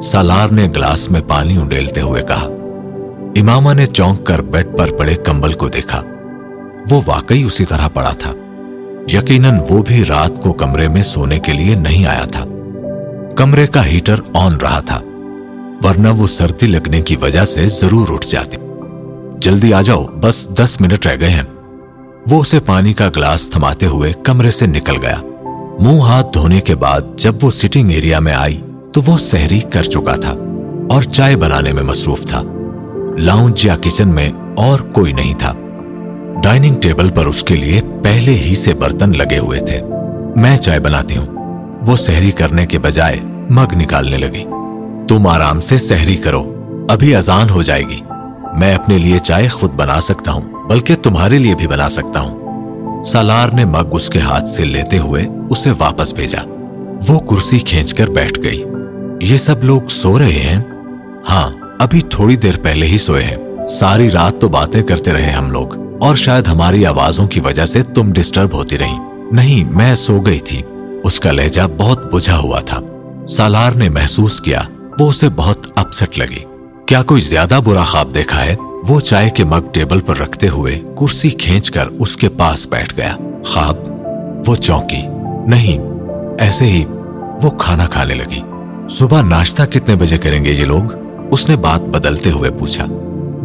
[0.03, 2.49] سالار نے گلاس میں پانی انڈیلتے ہوئے کہا
[3.37, 6.03] اماما نے چونک کر بیڈ پر پڑے کمبل کو دیکھا۔
[6.91, 8.33] وہ واقعی اسی طرح پڑا تھا۔
[9.13, 12.45] یقیناً وہ بھی رات کو کمرے میں سونے کے لیے نہیں آیا تھا۔
[13.39, 15.01] کمرے کا ہیٹر آن رہا تھا،
[15.85, 18.57] ورنہ وہ سردی لگنے کی وجہ سے ضرور اٹھ جاتی۔
[19.37, 21.43] جلدی آ جاؤ، بس دس منٹ رہ گئے ہیں۔
[22.31, 25.17] وہ اسے پانی کا گلاس تھماتے ہوئے کمرے سے نکل گیا۔
[25.81, 28.61] منہ ہاتھ دھونے کے بعد جب وہ سٹنگ ایریا میں آئی
[28.93, 30.35] تو وہ سحری کر چکا تھا
[30.91, 32.43] اور چائے بنانے میں مصروف تھا۔
[33.19, 35.55] لاؤنج یا کچن میں اور کوئی نہیں تھا۔
[36.43, 39.81] ڈائننگ ٹیبل پر اس کے لیے پہلے ہی سے برتن لگے ہوئے تھے۔
[40.37, 41.38] میں چائے بناتی ہوں۔
[41.87, 43.17] وہ سحری کرنے کے بجائے
[43.51, 44.45] مگ نکالنے لگی۔
[45.09, 46.43] تم آرام سے سحری کرو،
[46.89, 48.01] ابھی اذان ہو جائے گی۔
[48.57, 53.05] میں اپنے لیے چائے خود بنا سکتا ہوں، بلکہ تمہارے لیے بھی بنا سکتا ہوں۔
[53.05, 56.43] سالار نے مگ اس کے ہاتھ سے لیتے ہوئے اسے واپس بھیجا۔
[57.09, 58.65] وہ کرسی کھینچ کر بیٹھ گئی۔
[59.21, 60.61] یہ سب لوگ سو رہے ہیں؟
[61.31, 63.37] ہاں ابھی تھوڑی دیر پہلے ہی سوئے ہیں۔
[63.69, 67.83] ساری رات تو باتیں کرتے رہے ہم لوگ، اور شاید ہماری آوازوں کی وجہ سے
[67.83, 68.99] تم ڈسٹرب ہوتی رہی
[69.33, 70.63] نہیں، میں سو گئی تھی۔
[71.09, 72.81] اس کا لہجہ بہت بجھا ہوا تھا۔
[73.29, 74.63] سالار نے محسوس کیا،
[74.99, 76.45] وہ اسے بہت اپسٹ لگی۔
[76.87, 78.57] کیا کوئی زیادہ برا خواب دیکھا ہے؟
[78.89, 82.97] وہ چائے کے مگ ٹیبل پر رکھتے ہوئے کرسی کھینچ کر اس کے پاس بیٹھ
[82.97, 83.17] گیا۔
[83.47, 83.77] خواب؟
[84.47, 85.03] وہ چونکی۔
[85.47, 85.79] نہیں،
[86.39, 86.85] ایسے ہی
[87.43, 88.41] وہ کھانا کھانے لگی۔
[88.91, 90.83] صبح ناشتہ کتنے بجے کریں گے یہ لوگ؟
[91.31, 92.87] اس نے بات بدلتے ہوئے پوچھا۔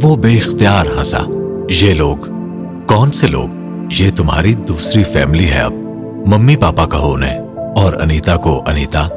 [0.02, 1.20] وہ بے اختیار ہنسا۔
[1.82, 2.18] یہ لوگ؟
[2.86, 3.48] کون سے لوگ؟
[3.98, 5.74] یہ تمہاری دوسری فیملی ہے اب۔
[6.28, 7.43] ممی پاپا کہو انہیں۔
[7.76, 9.08] اور انیتا کو انیتا،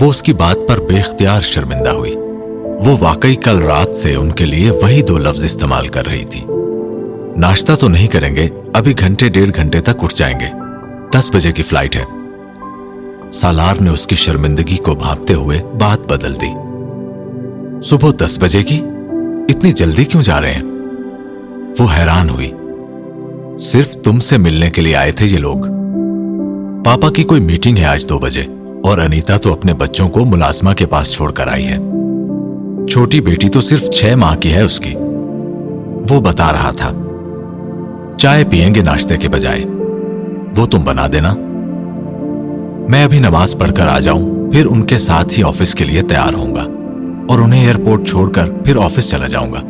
[0.00, 2.14] وہ اس کی بات پر بے اختیار شرمندہ ہوئی۔
[2.84, 6.40] وہ واقعی کل رات سے ان کے لیے وہی دو لفظ استعمال کر رہی تھی۔
[7.36, 10.46] ناشتہ تو نہیں کریں گے، ابھی گھنٹے ڈیڑھ گھنٹے تک اٹھ جائیں گے۔
[11.18, 12.04] دس بجے کی فلائٹ ہے۔
[13.32, 16.50] سالار نے اس کی شرمندگی کو بھانپتے ہوئے بات بدل دی۔
[17.82, 18.80] صبح دس بجے کی؟
[19.48, 20.62] اتنی جلدی کیوں جا رہے ہیں؟
[21.78, 22.52] وہ حیران ہوئی۔
[23.58, 25.83] صرف تم سے ملنے کے لیے آئے تھے یہ لوگ۔
[26.84, 28.44] پاپا کی کوئی میٹنگ ہے آج دو بجے،
[28.84, 31.76] اور انیتا تو اپنے بچوں کو ملازمہ کے پاس چھوڑ کر آئی ہے۔
[32.86, 34.94] چھوٹی بیٹی تو صرف چھ ماہ کی ہے اس کی۔
[36.10, 36.92] وہ بتا رہا تھا۔
[38.18, 39.64] چائے پیئیں گے ناشتے کے بجائے۔
[40.56, 41.34] وہ تم بنا دینا۔
[42.88, 46.02] میں ابھی نماز پڑھ کر آ جاؤں، پھر ان کے ساتھ ہی آفس کے لیے
[46.02, 46.64] تیار ہوں گا۔
[47.28, 49.60] اور انہیں ایئرپورٹ چھوڑ کر پھر آفس چلا جاؤں گا۔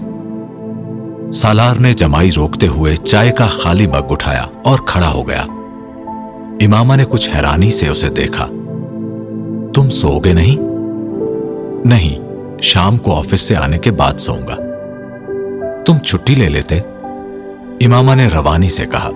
[1.33, 5.45] سالار نے جمائی روکتے ہوئے چائے کا خالی مگ اٹھایا اور کھڑا ہو گیا۔
[6.65, 8.47] اماما نے کچھ حیرانی سے اسے دیکھا۔
[9.75, 10.57] تم سو گے نہیں؟
[11.85, 12.23] نہیں،
[12.61, 14.57] شام کو آفس سے آنے کے بعد سوؤں گا۔
[15.87, 16.79] تم چھٹی لے لیتے؟
[17.87, 19.11] اماما نے روانی سے کہا۔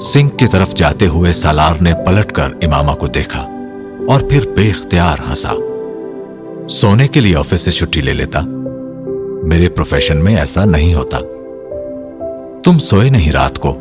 [0.00, 3.42] سنک کی طرف جاتے ہوئے سالار نے پلٹ کر اماما کو دیکھا
[4.08, 5.52] اور پھر بے اختیار ہنسا۔
[6.70, 8.40] سونے کے لیے آفس سے چھٹی لے لیتا؟
[9.42, 11.18] میرے پروفیشن میں ایسا نہیں ہوتا۔
[12.64, 13.78] تم سوئے نہیں رات کو،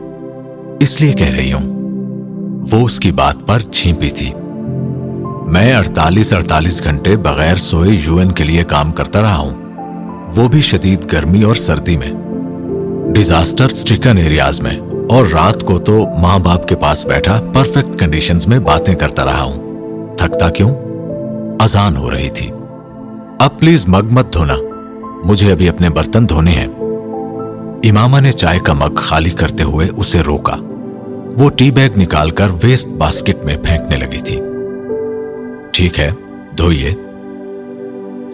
[0.79, 1.72] اس لیے کہہ رہی ہوں۔
[2.71, 4.31] وہ اس کی بات پر چھینپی تھی۔
[5.45, 9.51] میں اڑتالیس اڑتالیس گھنٹے بغیر سوئے یو این کے لیے کام کرتا رہا ہوں۔
[10.35, 12.11] وہ بھی شدید گرمی اور سردی میں۔
[13.13, 18.47] ڈیزاسٹر سٹرکن ایریاز میں۔ اور رات کو تو ماں باپ کے پاس بیٹھا پرفیکٹ کنڈیشنز
[18.47, 19.63] میں باتیں کرتا رہا ہوں۔
[20.17, 20.69] تھکتا کیوں؟
[21.59, 22.51] اذان ہو رہی تھی۔
[23.39, 24.55] اب پلیز مگ مت دھونا۔
[25.25, 26.67] مجھے ابھی اپنے برتن دھونے ہیں۔
[27.89, 30.57] اماما نے چائے کا مگ خالی کرتے ہوئے اسے روکا۔
[31.37, 34.39] وہ ٹی بیگ نکال کر ویسٹ باسکٹ میں پھینکنے لگی تھی۔
[35.71, 36.11] ٹھیک ہے،
[36.57, 36.95] دھوئیے۔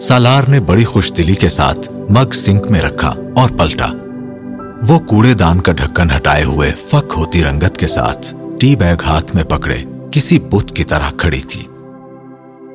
[0.00, 3.86] سالار نے بڑی خوش دلی کے ساتھ مگ سنک میں رکھا اور پلٹا۔
[4.88, 9.36] وہ کوڑے دان کا ڈھکن ہٹائے ہوئے فک ہوتی رنگت کے ساتھ ٹی بیگ ہاتھ
[9.36, 9.76] میں پکڑے
[10.10, 11.62] کسی بت کی طرح کھڑی تھی۔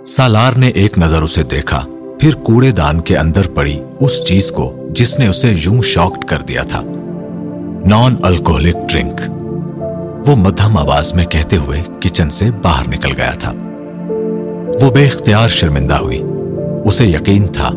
[0.05, 1.85] سالار نے ایک نظر اسے دیکھا،
[2.19, 6.37] پھر کوڑے دان کے اندر پڑی اس چیز کو جس نے اسے یوں شاکڈ کر
[6.37, 6.81] دیا تھا۔
[7.85, 9.44] Non alcoholic drink.
[10.27, 13.53] وہ مدھم آواز میں کہتے ہوئے کچن سے باہر نکل گیا تھا۔
[14.81, 16.23] وہ بے اختیار شرمندہ ہوئی۔
[16.85, 17.69] اسے یقین تھا۔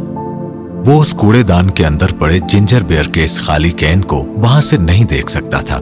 [0.87, 4.61] وہ اس کوڑے دان کے اندر پڑے جنجر بیئر کے اس خالی کین کو وہاں
[4.61, 5.81] سے نہیں دیکھ سکتا تھا،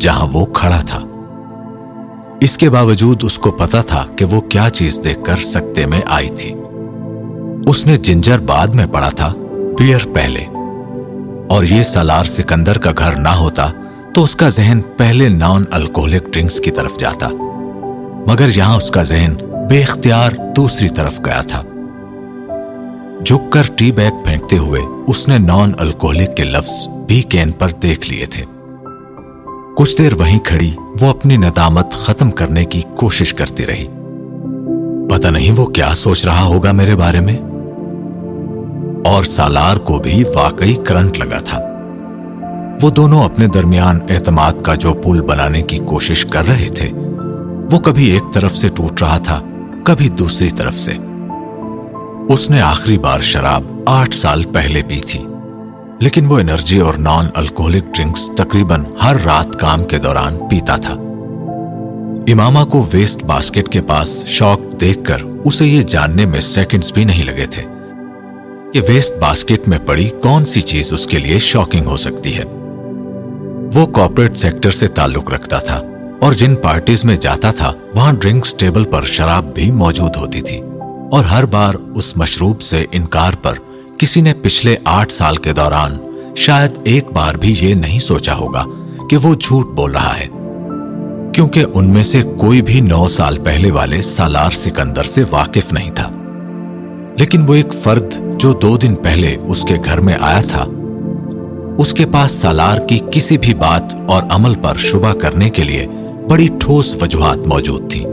[0.00, 1.00] جہاں وہ کھڑا تھا۔
[2.40, 6.00] اس کے باوجود اس کو پتا تھا کہ وہ کیا چیز دیکھ کر سکتے میں
[6.06, 6.54] آئی تھی۔
[7.66, 9.32] اس نے جنجر بعد میں پڑا تھا،
[9.78, 10.44] بیئر پہلے۔
[11.48, 13.70] اور یہ سالار سکندر کا گھر نہ ہوتا
[14.16, 17.28] تو اس کا ذہن پہلے نان الکوہلک ڈرنکس کی طرف جاتا،
[18.26, 19.34] مگر یہاں اس کا ذہن
[19.68, 21.62] بے اختیار دوسری طرف گیا تھا۔
[23.24, 27.70] جھک کر ٹی بیگ پھینکتے ہوئے اس نے نان الکوہلک کے لفظ بھی کین پر
[27.70, 28.44] دیکھ لیے تھے۔
[29.76, 33.86] کچھ دیر وہیں کھڑی، وہ اپنی ندامت ختم کرنے کی کوشش کرتی رہی۔
[35.10, 37.38] پتہ نہیں وہ کیا سوچ رہا ہوگا میرے بارے میں؟
[39.08, 41.58] اور سالار کو بھی واقعی کرنٹ لگا تھا۔
[42.82, 46.88] وہ دونوں اپنے درمیان اعتماد کا جو پل بنانے کی کوشش کر رہے تھے،
[47.70, 49.40] وہ کبھی ایک طرف سے ٹوٹ رہا تھا،
[49.84, 50.92] کبھی دوسری طرف سے۔
[52.28, 55.20] اس نے آخری بار شراب آٹھ سال پہلے پی تھی،
[56.00, 60.94] لیکن وہ انرجی اور نان الکوہلک ڈرنکس تقریباً ہر رات کام کے دوران پیتا تھا۔
[62.28, 67.04] اماما کو ویسٹ باسکٹ کے پاس شوق دیکھ کر اسے یہ جاننے میں سیکنڈز بھی
[67.04, 67.62] نہیں لگے تھے
[68.72, 72.44] کہ ویسٹ باسکٹ میں پڑی کون سی چیز اس کے لیے شاکنگ ہو سکتی ہے۔
[73.74, 75.82] وہ کارپوریٹ سیکٹر سے تعلق رکھتا تھا
[76.20, 80.60] اور جن پارٹیز میں جاتا تھا، وہاں ڈرنکس ٹیبل پر شراب بھی موجود ہوتی تھی۔
[81.12, 83.54] اور ہر بار اس مشروب سے انکار پر
[83.98, 85.98] کسی نے پچھلے آٹھ سال کے دوران
[86.36, 88.64] شاید ایک بار بھی یہ نہیں سوچا ہوگا
[89.10, 90.26] کہ وہ جھوٹ بول رہا ہے۔
[91.32, 95.90] کیونکہ ان میں سے کوئی بھی نو سال پہلے والے سالار سکندر سے واقف نہیں
[95.90, 96.10] تھا۔
[97.18, 100.66] لیکن وہ ایک فرد جو دو دن پہلے اس کے گھر میں آیا تھا
[101.78, 105.86] اس کے پاس سالار کی کسی بھی بات اور عمل پر شبہ کرنے کے لیے
[106.28, 108.04] بڑی ٹھوس وجوہات موجود تھی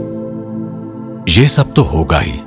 [1.36, 2.38] یہ سب تو ہوگا ہی۔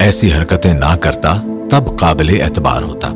[0.00, 1.34] ایسی حرکتیں نہ کرتا
[1.70, 3.08] تب قابل اعتبار ہوتا۔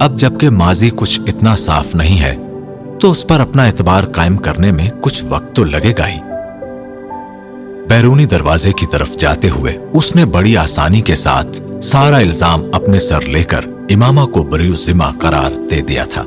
[0.00, 2.36] اب جبکہ ماضی کچھ اتنا صاف نہیں ہے،
[3.00, 6.18] تو اس پر اپنا اعتبار قائم کرنے میں کچھ وقت تو لگے گا ہی۔
[7.88, 13.00] بیرونی دروازے کی طرف جاتے ہوئے اس نے بڑی آسانی کے ساتھ سارا الزام اپنے
[13.00, 16.22] سر لے کر اماما کو بریو ذمہ قرار دے دیا تھا۔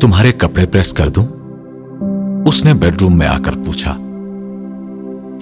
[0.00, 1.26] تمہارے کپڑے پریس کر دوں؟
[2.46, 3.96] اس نے بیڈ روم میں آ کر پوچھا۔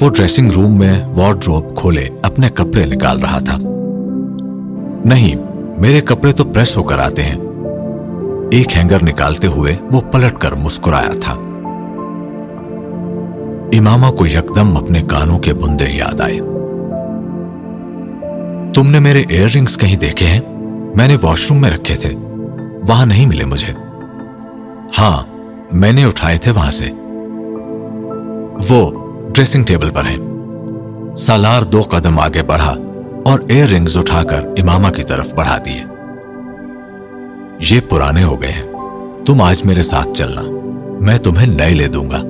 [0.00, 3.58] وہ ڈریسنگ روم میں وارڈروب کھولے اپنے کپڑے نکال رہا تھا۔
[5.04, 5.34] نہیں،
[5.80, 7.38] میرے کپڑے تو پریس ہو کر آتے ہیں۔
[8.50, 11.32] ایک ہینگر نکالتے ہوئے وہ پلٹ کر مسکرایا تھا۔
[13.72, 16.38] اماما کو یکدم اپنے کانوں کے بندے یاد آئے۔
[18.74, 20.40] تم نے میرے ایئر رنگز کہیں دیکھے ہیں؟
[20.96, 22.14] میں نے واش روم میں رکھے تھے۔
[22.88, 23.72] وہاں نہیں ملے مجھے۔
[24.98, 25.22] ہاں
[25.72, 26.90] میں نے اٹھائے تھے وہاں سے۔
[28.68, 28.90] وہ
[29.34, 30.16] ڈریسنگ ٹیبل پر ہے
[31.16, 32.76] سالار دو قدم آگے بڑھا
[33.24, 35.84] اور ایئر رنگز اٹھا کر اماما کی طرف بڑھا دیے۔
[37.70, 38.72] یہ پرانے ہو گئے ہیں۔
[39.26, 40.42] تم آج میرے ساتھ چلنا۔
[41.00, 42.22] میں تمہیں نئے لے دوں گا۔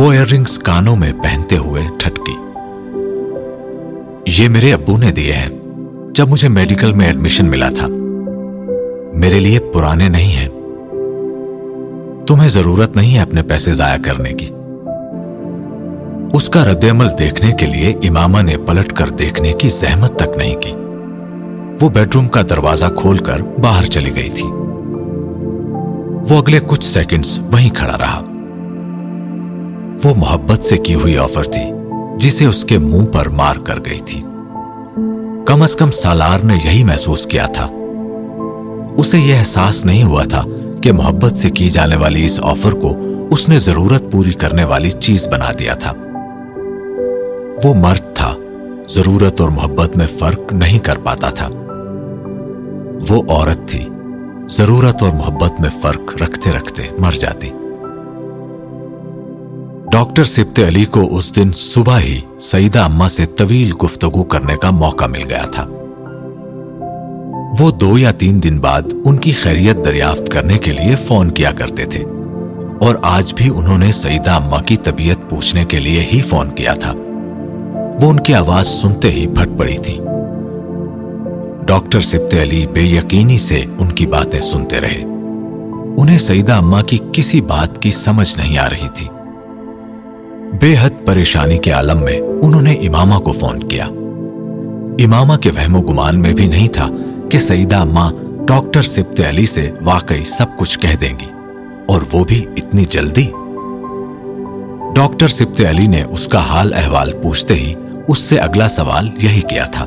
[0.00, 2.45] وہ ایئر رنگز کانوں میں پہنتے ہوئے ٹھٹکی۔
[4.26, 5.48] یہ میرے ابو نے دیے ہیں،
[6.14, 7.86] جب مجھے میڈیکل میں ایڈمیشن ملا تھا۔
[9.12, 10.48] میرے لیے پرانے نہیں ہیں۔
[12.26, 14.46] تمہیں ضرورت نہیں ہے اپنے پیسے ضائع کرنے کی۔
[16.32, 20.36] اس کا رد عمل دیکھنے کے لیے اماما نے پلٹ کر دیکھنے کی زحمت تک
[20.36, 20.72] نہیں کی۔
[21.80, 24.48] وہ بیڈ روم کا دروازہ کھول کر باہر چلی گئی تھی۔
[26.30, 28.20] وہ اگلے کچھ سیکنڈز وہیں کھڑا رہا۔
[30.04, 31.75] وہ محبت سے کی ہوئی آفر تھی۔
[32.16, 34.20] جسے اس کے منہ پر مار کر گئی تھی۔
[35.46, 37.68] کم از کم سالار نے یہی محسوس کیا تھا۔
[38.96, 40.44] اسے یہ احساس نہیں ہوا تھا
[40.82, 42.96] کہ محبت سے کی جانے والی اس آفر کو
[43.30, 45.92] اس نے ضرورت پوری کرنے والی چیز بنا دیا تھا۔
[47.64, 48.34] وہ مرد تھا۔
[48.88, 51.48] ضرورت اور محبت میں فرق نہیں کر پاتا تھا۔
[53.08, 53.88] وہ عورت تھی۔
[54.50, 57.50] ضرورت اور محبت میں فرق رکھتے رکھتے مر جاتی۔
[59.92, 64.70] ڈاکٹر سبت علی کو اس دن صبح ہی سعیدہ اما سے طویل گفتگو کرنے کا
[64.70, 65.66] موقع مل گیا تھا۔
[67.60, 71.50] وہ دو یا تین دن بعد ان کی خیریت دریافت کرنے کے لیے فون کیا
[71.50, 72.04] کرتے تھے۔
[72.80, 76.72] اور آج بھی انہوں نے سعیدہ اما کی طبیعت پوچھنے کے لیے ہی فون کیا
[76.74, 76.92] تھا۔
[78.00, 79.98] وہ ان کی آواز سنتے ہی پھٹ پڑی تھی۔
[81.66, 85.02] ڈاکٹر سبت علی بے یقینی سے ان کی باتیں سنتے رہے۔
[85.96, 89.06] انہیں سعیدہ اما کی کسی بات کی سمجھ نہیں آ رہی تھی۔
[90.52, 93.84] بے حد پریشانی کے عالم میں انہوں نے امامہ کو فون کیا۔
[95.04, 96.88] امامہ کے وہم و گمان میں بھی نہیں تھا
[97.30, 98.10] کہ سعیدہ اما
[98.48, 101.30] ڈاکٹر سبت علی سے واقعی سب کچھ کہہ دیں گی،
[101.86, 103.30] اور وہ بھی اتنی جلدی۔
[104.94, 107.74] ڈاکٹر سبت علی نے اس کا حال احوال پوچھتے ہی
[108.08, 109.86] اس سے اگلا سوال یہی کیا تھا۔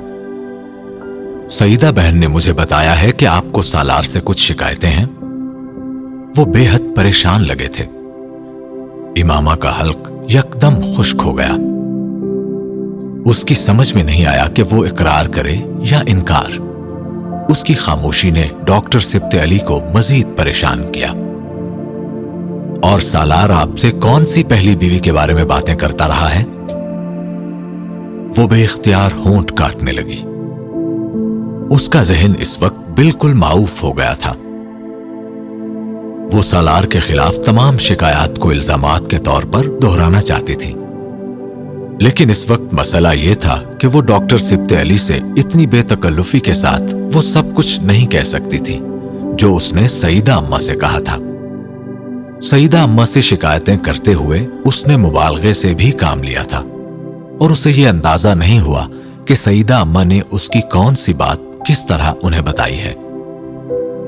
[1.52, 5.06] سعیدہ بہن نے مجھے بتایا ہے کہ آپ کو سالار سے کچھ شکایتیں ہیں۔
[6.38, 7.86] وہ بے حد پریشان لگے تھے۔
[9.22, 11.56] امامہ کا حلق یکدم خشک ہو گیا۔
[13.26, 15.56] اس کی سمجھ میں نہیں آیا کہ وہ اقرار کرے
[15.92, 16.60] یا انکار۔
[17.50, 21.12] اس کی خاموشی نے ڈاکٹر سبت علی کو مزید پریشان کیا۔
[22.82, 26.44] اور سالار آپ سے کون سی پہلی بیوی کے بارے میں باتیں کرتا رہا ہے؟
[28.38, 30.24] وہ بے اختیار ہونٹ کاٹنے لگی۔
[31.70, 34.34] اس کا ذہن اس وقت بالکل معاوف ہو گیا تھا۔
[36.34, 40.74] وہ سالار کے خلاف تمام شکایات کو الزامات کے طور پر دہرانا چاہتی تھی۔
[42.00, 46.39] لیکن اس وقت مسئلہ یہ تھا کہ وہ ڈاکٹر سبت علی سے اتنی بے تکلفی
[46.39, 48.80] کے ساتھ وہ سب کچھ نہیں کہہ سکتی تھی،
[49.38, 51.18] جو اس نے سعیدہ اما سے کہا تھا۔
[52.42, 56.63] سعیدہ اما سے شکایتیں کرتے ہوئے اس نے مبالغے سے بھی کام لیا تھا۔
[57.39, 58.88] اور اسے یہ اندازہ نہیں ہوا
[59.26, 61.38] کہ سعیدہ اما نے اس کی کون سی بات
[61.68, 62.94] کس طرح انہیں بتائی ہے۔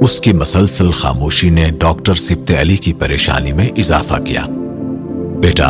[0.01, 4.41] اس کی مسلسل خاموشی نے ڈاکٹر سبت علی کی پریشانی میں اضافہ کیا۔
[5.41, 5.69] بیٹا،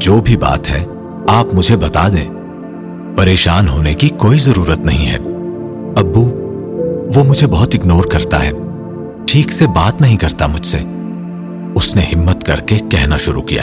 [0.00, 0.84] جو بھی بات ہے،
[1.28, 2.30] آپ مجھے بتا دیں۔
[3.16, 5.16] پریشان ہونے کی کوئی ضرورت نہیں ہے۔
[5.96, 6.30] ابو،
[7.14, 8.50] وہ مجھے بہت اگنور کرتا ہے۔
[9.26, 10.78] ٹھیک سے بات نہیں کرتا مجھ سے۔
[11.74, 13.62] اس نے ہمت کر کے کہنا شروع کیا۔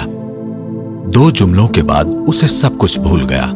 [1.05, 3.51] دو جملوں کے بعد اسے سب کچھ بھول گیا۔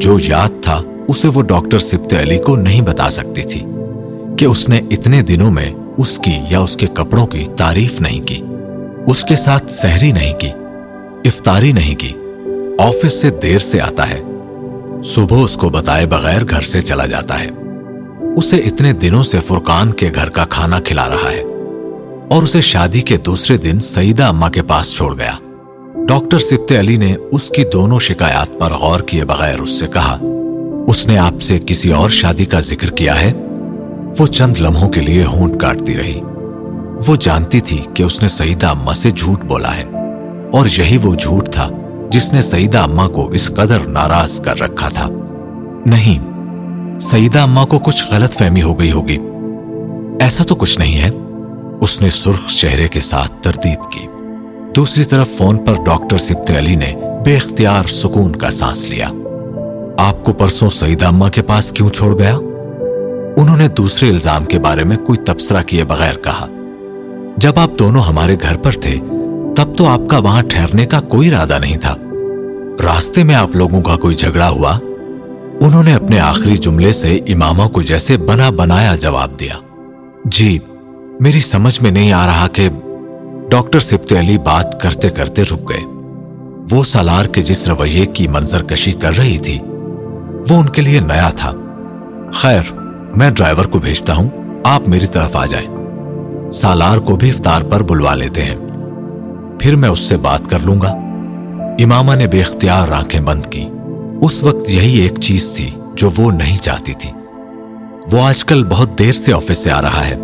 [0.00, 3.62] جو یاد تھا، اسے وہ ڈاکٹر سبت علی کو نہیں بتا سکتی تھی۔
[4.38, 8.20] کہ اس نے اتنے دنوں میں اس کی یا اس کے کپڑوں کی تعریف نہیں
[8.20, 8.40] کی،
[9.06, 10.48] اس کے ساتھ سحری نہیں کی،
[11.24, 12.12] افطاری نہیں کی،
[12.78, 14.20] آفس سے دیر سے آتا ہے،
[15.04, 17.48] صبح اس کو بتائے بغیر گھر سے چلا جاتا ہے۔
[18.36, 21.42] اسے اتنے دنوں سے فرقان کے گھر کا کھانا کھلا رہا ہے۔
[22.30, 25.32] اور اسے شادی کے دوسرے دن سعیدہ اما کے پاس چھوڑ گیا۔
[26.08, 30.18] ڈاکٹر سبت علی نے اس کی دونوں شکایات پر غور کیے بغیر اس سے کہا،
[30.86, 33.32] اس نے آپ سے کسی اور شادی کا ذکر کیا ہے؟
[34.18, 36.20] وہ چند لمحوں کے لیے ہونٹ کاٹتی رہی۔
[37.06, 39.84] وہ جانتی تھی کہ اس نے سعیدہ اما سے جھوٹ بولا ہے۔
[40.52, 41.70] اور یہی وہ جھوٹ تھا
[42.10, 45.08] جس نے سعیدہ اما کو اس قدر ناراض کر رکھا تھا۔
[45.86, 46.18] نہیں،
[47.00, 49.18] سعیدہ اما کو کچھ غلط فہمی ہو گئی ہوگی۔
[50.20, 51.10] ایسا تو کچھ نہیں ہے۔
[51.80, 54.06] اس نے سرخ چہرے کے ساتھ تردید کی۔
[54.76, 56.92] دوسری طرف فون پر ڈاکٹر سبت علی نے
[57.24, 59.08] بے اختیار سکون کا سانس لیا۔
[59.98, 62.38] آپ کو پرسوں سعیدہ اما کے پاس کیوں چھوڑ گیا؟
[63.36, 66.46] انہوں نے دوسرے الزام کے بارے میں کوئی تبصرہ کیے بغیر کہا۔
[67.36, 68.94] جب آپ دونوں ہمارے گھر پر تھے،
[69.56, 71.96] تب تو آپ کا وہاں ٹھہرنے کا کوئی ارادہ نہیں تھا۔
[72.82, 74.78] راستے میں آپ لوگوں کا کوئی جھگڑا ہوا؟
[75.60, 79.54] انہوں نے اپنے آخری جملے سے امامہ کو جیسے بنا بنایا جواب دیا۔
[80.24, 80.58] جی
[81.20, 82.68] میری سمجھ میں نہیں آ رہا کہ
[83.50, 85.84] ڈاکٹر سبت علی بات کرتے کرتے رک گئے۔
[86.70, 89.58] وہ سالار کے جس رویے کی منظر کشی کر رہی تھی،
[90.48, 91.52] وہ ان کے لیے نیا تھا۔
[92.32, 92.60] خیر
[93.16, 94.28] میں ڈرائیور کو بھیجتا ہوں،
[94.64, 95.68] آپ میری طرف آ جائیں۔
[96.50, 98.54] سالار کو بھی افطار پر بلوا لیتے ہیں۔
[99.60, 100.88] پھر میں اس سے بات کر لوں گا۔
[101.78, 103.68] امامہ نے بے اختیار آنکھیں بند کی
[104.22, 107.10] اس وقت یہی ایک چیز تھی جو وہ نہیں چاہتی تھی۔
[108.12, 110.16] وہ آج کل بہت دیر سے آفس سے آ رہا ہے۔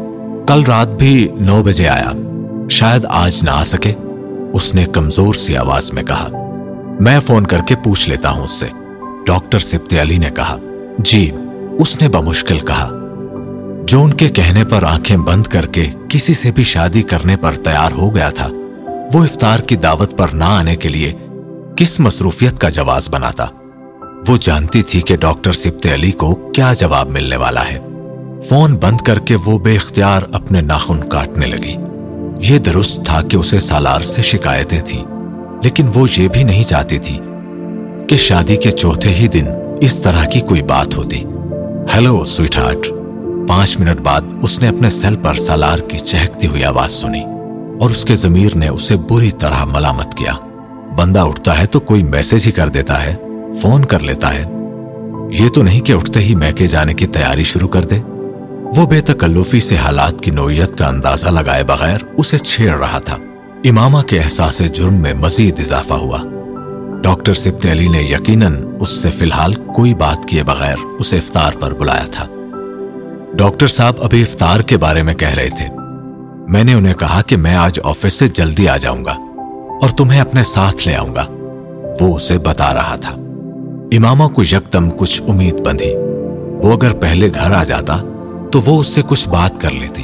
[0.47, 2.13] کل رات بھی نو بجے آیا۔
[2.71, 3.93] شاید آج نہ آ سکے۔
[4.53, 6.29] اس نے کمزور سی آواز میں کہا۔
[7.01, 8.67] میں فون کر کے پوچھ لیتا ہوں اس سے۔
[9.27, 10.57] ڈاکٹر سبت علی نے کہا۔
[10.99, 11.31] جی
[11.81, 12.89] اس نے بمشکل کہا،
[13.87, 17.55] جو ان کے کہنے پر آنکھیں بند کر کے کسی سے بھی شادی کرنے پر
[17.55, 18.49] تیار ہو گیا تھا،
[19.15, 21.13] وہ افطار کی دعوت پر نہ آنے کے لیے
[21.77, 23.47] کس مصروفیت کا جواز بناتا۔
[24.29, 27.79] وہ جانتی تھی کہ ڈاکٹر سبت علی کو کیا جواب ملنے والا ہے۔
[28.49, 31.75] فون بند کر کے وہ بے اختیار اپنے ناخن کاٹنے لگی۔
[32.53, 35.05] یہ درست تھا کہ اسے سالار سے شکایتیں تھیں،
[35.63, 37.19] لیکن وہ یہ بھی نہیں چاہتی تھی
[38.09, 39.47] کہ شادی کے چوتھے ہی دن
[39.81, 41.25] اس طرح کی کوئی بات ہوتی۔
[41.81, 42.89] ہیلو سویٹ ہارٹ
[43.49, 47.25] پانچ منٹ بعد اس نے اپنے سیل پر سالار کی چہکتی ہوئی آواز سنی
[47.81, 50.33] اور اس کے ضمیر نے اسے بری طرح ملامت کیا۔
[50.97, 53.17] بندہ اٹھتا ہے تو کوئی میسج ہی کر دیتا ہے،
[53.63, 54.45] فون کر لیتا ہے۔
[55.39, 57.99] یہ تو نہیں کہ اٹھتے ہی میکے جانے کی تیاری شروع کر دے۔
[58.77, 63.17] وہ بے تکلفی سے حالات کی نوعیت کا اندازہ لگائے بغیر اسے چھیڑ رہا تھا۔
[63.65, 66.23] امامہ کے احساس جرم میں مزید اضافہ ہوا۔
[67.03, 71.53] ڈاکٹر سبت علی نے یقیناً اس سے فی الحال کوئی بات کیے بغیر اسے افطار
[71.61, 72.27] پر بلایا تھا۔
[73.35, 75.67] ڈاکٹر صاحب ابھی افطار کے بارے میں کہہ رہے تھے۔
[76.49, 79.13] میں نے انہیں کہا کہ میں آج آفس سے جلدی آ جاؤں گا
[79.83, 81.27] اور تمہیں اپنے ساتھ لے آؤں گا۔
[82.01, 83.11] وہ اسے بتا رہا تھا۔
[83.93, 85.93] امامہ کو یکدم کچھ امید بندھی۔
[86.53, 87.97] وہ اگر پہلے گھر آ جاتا
[88.53, 90.03] تو وہ اس سے کچھ بات کر لیتی۔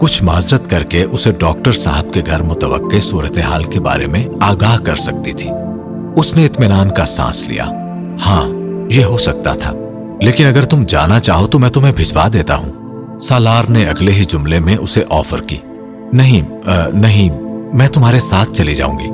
[0.00, 4.78] کچھ معذرت کر کے اسے ڈاکٹر صاحب کے گھر متوقع صورتحال کے بارے میں آگاہ
[4.78, 5.50] کر سکتی تھی۔
[6.16, 7.64] اس نے اطمینان کا سانس لیا۔
[8.26, 8.48] ہاں
[8.90, 9.72] یہ ہو سکتا تھا۔
[10.20, 12.72] لیکن اگر تم جانا چاہو تو میں تمہیں بھجوا دیتا ہوں۔
[13.18, 15.56] سالار نے اگلے ہی جملے میں اسے آفر کی۔
[16.12, 16.42] نہیں
[16.92, 17.30] نہیں،
[17.74, 19.08] میں تمہارے ساتھ چلی جاؤں گی۔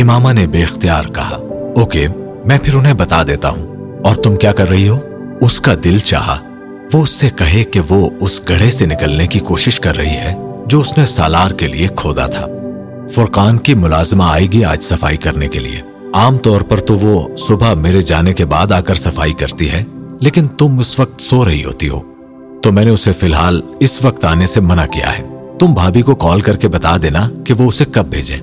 [0.00, 1.36] امامہ نے بے اختیار کہا۔
[1.76, 2.08] اوکے،
[2.44, 4.98] میں پھر انہیں بتا دیتا ہوں۔ اور تم کیا کر رہی ہو؟
[5.40, 6.38] اس کا دل چاہا۔
[6.92, 10.34] وہ اس سے کہے کہ وہ اس گڑھے سے نکلنے کی کوشش کر رہی ہے
[10.66, 12.46] جو اس نے سالار کے لیے کھودا تھا۔
[13.14, 17.28] فرقان کی ملازمہ آئے گی آج صفائی کرنے کے لیے۔ عام طور پر تو وہ
[17.48, 19.84] صبح میرے جانے کے بعد آ کر صفائی کرتی ہے،
[20.20, 22.00] لیکن تم اس وقت سو رہی ہوتی ہو۔
[22.62, 25.24] تو میں نے اسے فی الحال اس وقت آنے سے منع کیا ہے۔
[25.58, 28.38] تم بھابھی کو کال کر کے بتا دینا کہ وہ اسے کب بھیجیں۔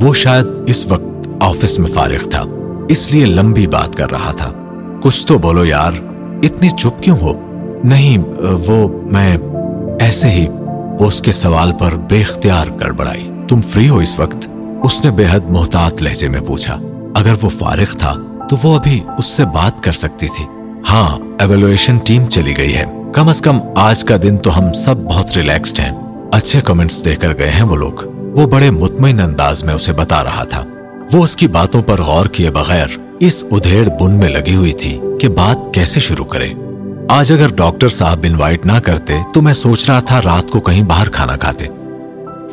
[0.00, 2.44] وہ شاید اس وقت آفس میں فارغ تھا،
[2.88, 4.52] اس لیے لمبی بات کر رہا تھا۔
[5.02, 5.92] کچھ تو بولو یار،
[6.42, 7.32] اتنی چپ کیوں ہو؟
[7.84, 8.18] نہیں،
[8.66, 9.36] وہ میں
[10.00, 10.46] ایسے ہی
[10.98, 14.48] وہ اس کے سوال پر بے اختیار گڑبڑائی۔ تم فری ہو اس وقت؟
[14.82, 16.78] اس نے بے حد محتاط لہجے میں پوچھا،
[17.14, 18.14] اگر وہ فارغ تھا
[18.50, 20.44] تو وہ ابھی اس سے بات کر سکتی تھی۔
[20.90, 24.96] ہاں ایویلویشن ٹیم چلی گئی ہے۔ کم از کم آج کا دن تو ہم سب
[24.96, 25.92] بہت ریلیکسڈ ہیں۔
[26.32, 28.06] اچھے کمنٹس دے کر گئے ہیں وہ لوگ۔
[28.38, 30.64] وہ بڑے مطمئن انداز میں اسے بتا رہا تھا۔
[31.12, 32.86] وہ اس کی باتوں پر غور کیے بغیر
[33.20, 36.48] اس ادھیڑ بن میں لگی ہوئی تھی کہ بات کیسے شروع کرے۔
[37.08, 40.82] آج اگر ڈاکٹر صاحب انوائٹ نہ کرتے تو میں سوچ رہا تھا رات کو کہیں
[40.82, 41.66] باہر کھانا کھاتے۔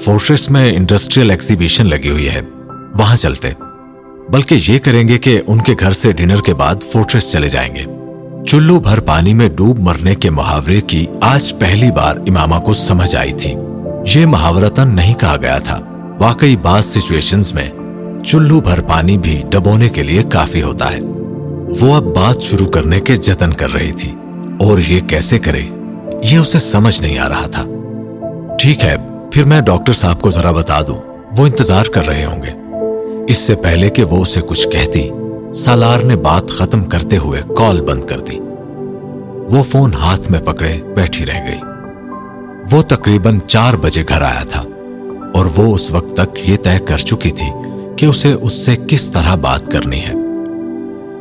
[0.04, 2.41] فورٹریس میں انڈسٹریل ایکزیبیشن لگی ہوئی ہے۔
[2.93, 3.50] وہاں چلتے۔
[4.30, 7.76] بلکہ یہ کریں گے کہ ان کے گھر سے ڈنر کے بعد فورٹریس چلے جائیں
[7.76, 7.84] گے۔
[8.48, 13.16] چلو بھر پانی میں ڈوب مرنے کے محاورے کی آج پہلی بار امامہ کو سمجھ
[13.16, 13.54] آئی تھی۔
[14.16, 15.80] یہ محاورتن نہیں کہا گیا تھا۔
[16.20, 17.70] واقعی بعض سچویشنز میں
[18.24, 21.00] چلو بھر پانی بھی ڈبونے کے لیے کافی ہوتا ہے۔
[21.80, 24.12] وہ اب بات شروع کرنے کے جتن کر رہی تھی۔
[24.60, 25.62] اور یہ کیسے کرے؟
[26.24, 27.66] یہ اسے سمجھ نہیں آ رہا تھا۔
[28.62, 28.96] ٹھیک ہے
[29.32, 30.97] پھر میں ڈاکٹر صاحب کو ذرا بتا دوں،
[31.38, 32.51] وہ انتظار کر رہے ہوں گے۔
[33.28, 35.09] اس سے پہلے کہ وہ اسے کچھ کہتی،
[35.55, 38.39] سالار نے بات ختم کرتے ہوئے کال بند کر دی۔
[39.49, 41.59] وہ فون ہاتھ میں پکڑے بیٹھی رہ گئی۔
[42.71, 44.63] وہ تقریباً چار بجے گھر آیا تھا،
[45.34, 47.49] اور وہ اس وقت تک یہ طے کر چکی تھی
[47.97, 50.13] کہ اسے اس سے کس طرح بات کرنی ہے۔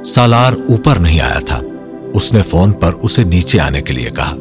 [0.05, 1.61] سالار اوپر نہیں آیا تھا،
[2.12, 4.34] اس نے فون پر اسے نیچے آنے کے لیے کہا۔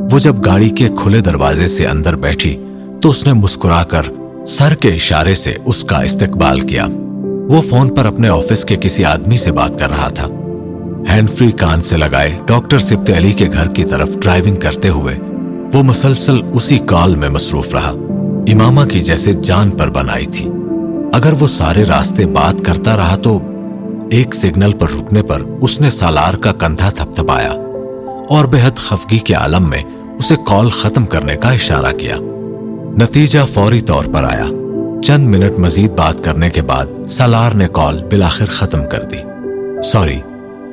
[0.00, 2.64] وہ جب گاڑی کے کھلے دروازے سے اندر بیٹھی
[3.02, 4.02] تو اس نے مسکرا کر
[4.48, 6.86] سر کے اشارے سے اس کا استقبال کیا۔
[7.48, 10.26] وہ فون پر اپنے آفس کے کسی آدمی سے بات کر رہا تھا۔
[11.10, 15.16] ہینڈ فری کان سے لگائے ڈاکٹر سبت علی کے گھر کی طرف ڈرائیونگ کرتے ہوئے
[15.72, 17.90] وہ مسلسل اسی کال میں مصروف رہا۔
[18.52, 20.50] امامہ کی جیسے جان پر بنائی تھی۔
[21.12, 23.38] اگر وہ سارے راستے بات کرتا رہا تو
[24.10, 27.54] ایک سگنل پر رکنے پر اس نے سالار کا کندھا تھپ تھپایا
[28.30, 29.82] اور بے حد خفگی کے عالم میں
[30.18, 32.16] اسے کال ختم کرنے کا اشارہ کیا۔
[32.98, 34.44] نتیجہ فوری طور پر آیا۔
[35.02, 39.16] چند منٹ مزید بات کرنے کے بعد سالار نے کال بلاخر ختم کر دی۔
[39.82, 40.20] سوری،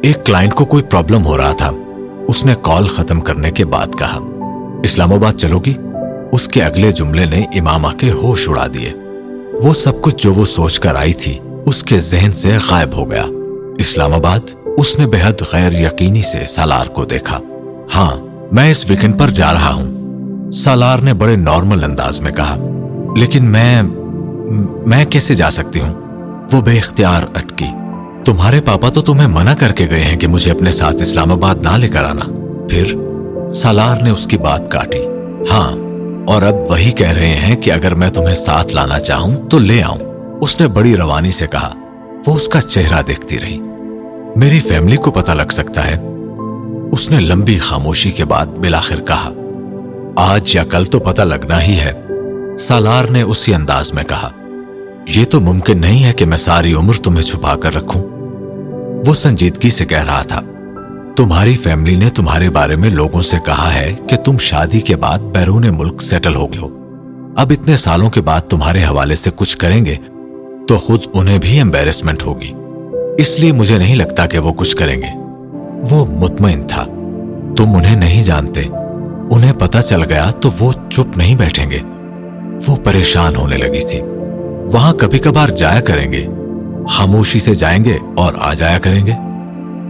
[0.03, 1.71] ایک کلائنٹ کو کوئی پرابلم ہو رہا تھا۔
[2.27, 4.19] اس نے کال ختم کرنے کے بعد کہا،
[4.83, 5.73] اسلام آباد چلو گی۔
[6.31, 8.93] اس کے اگلے جملے نے امامہ کے ہوش اڑا دیے۔
[9.63, 13.11] وہ سب کچھ جو وہ سوچ کر آئی تھی، اس کے ذہن سے غائب ہو
[13.11, 13.25] گیا۔
[13.77, 17.39] اسلام آباد؟ اس نے بے حد غیر یقینی سے سالار کو دیکھا۔
[17.95, 18.11] ہاں
[18.51, 22.55] میں اس ویکنڈ پر جا رہا ہوں۔ سالار نے بڑے نارمل انداز میں کہا،
[23.15, 23.81] لیکن میں
[24.85, 25.93] میں کیسے جا سکتی ہوں؟
[26.51, 27.65] وہ بے اختیار اٹکی۔
[28.25, 31.55] تمہارے پاپا تو تمہیں منع کر کے گئے ہیں کہ مجھے اپنے ساتھ اسلام آباد
[31.55, 32.25] نہ لے کر آنا۔
[32.69, 32.95] پھر
[33.53, 35.01] سالار نے اس کی بات کاٹی۔
[35.51, 35.71] ہاں
[36.27, 39.83] اور اب وہی کہہ رہے ہیں کہ اگر میں تمہیں ساتھ لانا چاہوں تو لے
[39.83, 39.99] آؤں۔
[40.41, 41.73] اس نے بڑی روانی سے کہا۔
[42.27, 43.59] وہ اس کا چہرہ دیکھتی رہی۔
[44.37, 45.95] میری فیملی کو پتا لگ سکتا ہے۔
[46.91, 49.31] اس نے لمبی خاموشی کے بعد بلاخر کہا،
[50.15, 51.93] آج یا کل تو پتا لگنا ہی ہے۔
[52.59, 54.29] سالار نے اسی انداز میں کہا،
[55.15, 58.03] یہ تو ممکن نہیں ہے کہ میں ساری عمر تمہیں چھپا کر رکھوں۔
[59.07, 60.41] وہ سنجیدگی سے کہہ رہا تھا،
[61.17, 65.19] تمہاری فیملی نے تمہارے بارے میں لوگوں سے کہا ہے کہ تم شادی کے بعد
[65.19, 66.69] بیرون ملک سیٹل ہو گئے ہو۔
[67.37, 69.95] اب اتنے سالوں کے بعد تمہارے حوالے سے کچھ کریں گے
[70.67, 72.53] تو خود انہیں بھی امبیرسمنٹ ہوگی۔
[73.17, 75.17] اس لیے مجھے نہیں لگتا کہ وہ کچھ کریں گے۔
[75.89, 76.83] وہ مطمئن تھا۔
[77.57, 78.61] تم انہیں نہیں جانتے۔
[79.31, 81.79] انہیں پتا چل گیا تو وہ چپ نہیں بیٹھیں گے۔
[82.67, 83.99] وہ پریشان ہونے لگی تھی۔
[84.73, 86.25] وہاں کبھی کبھار جایا کریں گے۔
[86.89, 89.13] خاموشی سے جائیں گے اور آ جایا کریں گے۔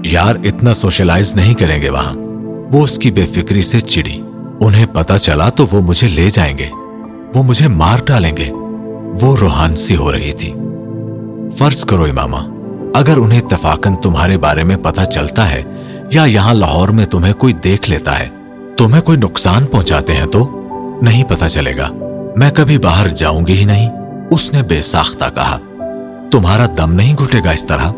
[0.04, 2.14] یار اتنا سوشلائز نہیں کریں گے وہاں۔
[2.72, 4.22] وہ اس کی بے فکری سے چڑی
[4.62, 6.68] انہیں پتا چلا تو وہ مجھے لے جائیں گے۔
[7.36, 8.52] وہ مجھے مار ڈالیں گے۔
[9.22, 10.54] وہ روحانسی ہو رہی تھی۔
[11.58, 12.57] فرض کرو اماما
[12.98, 15.64] اگر انہیں اتفاقن تمہارے بارے میں پتا چلتا ہے
[16.12, 18.30] یا یہاں لاہور میں تمہیں کوئی دیکھ لیتا ہے،
[18.78, 20.68] تمہیں کوئی نقصان پہنچاتے ہیں تو
[21.02, 21.89] نہیں پتا چلے گا۔
[22.38, 23.89] میں کبھی باہر جاؤں گی ہی نہیں،
[24.32, 25.60] اس نے بے ساختہ کہا۔
[26.32, 27.91] تمہارا دم نہیں گھٹے گا اس طرح۔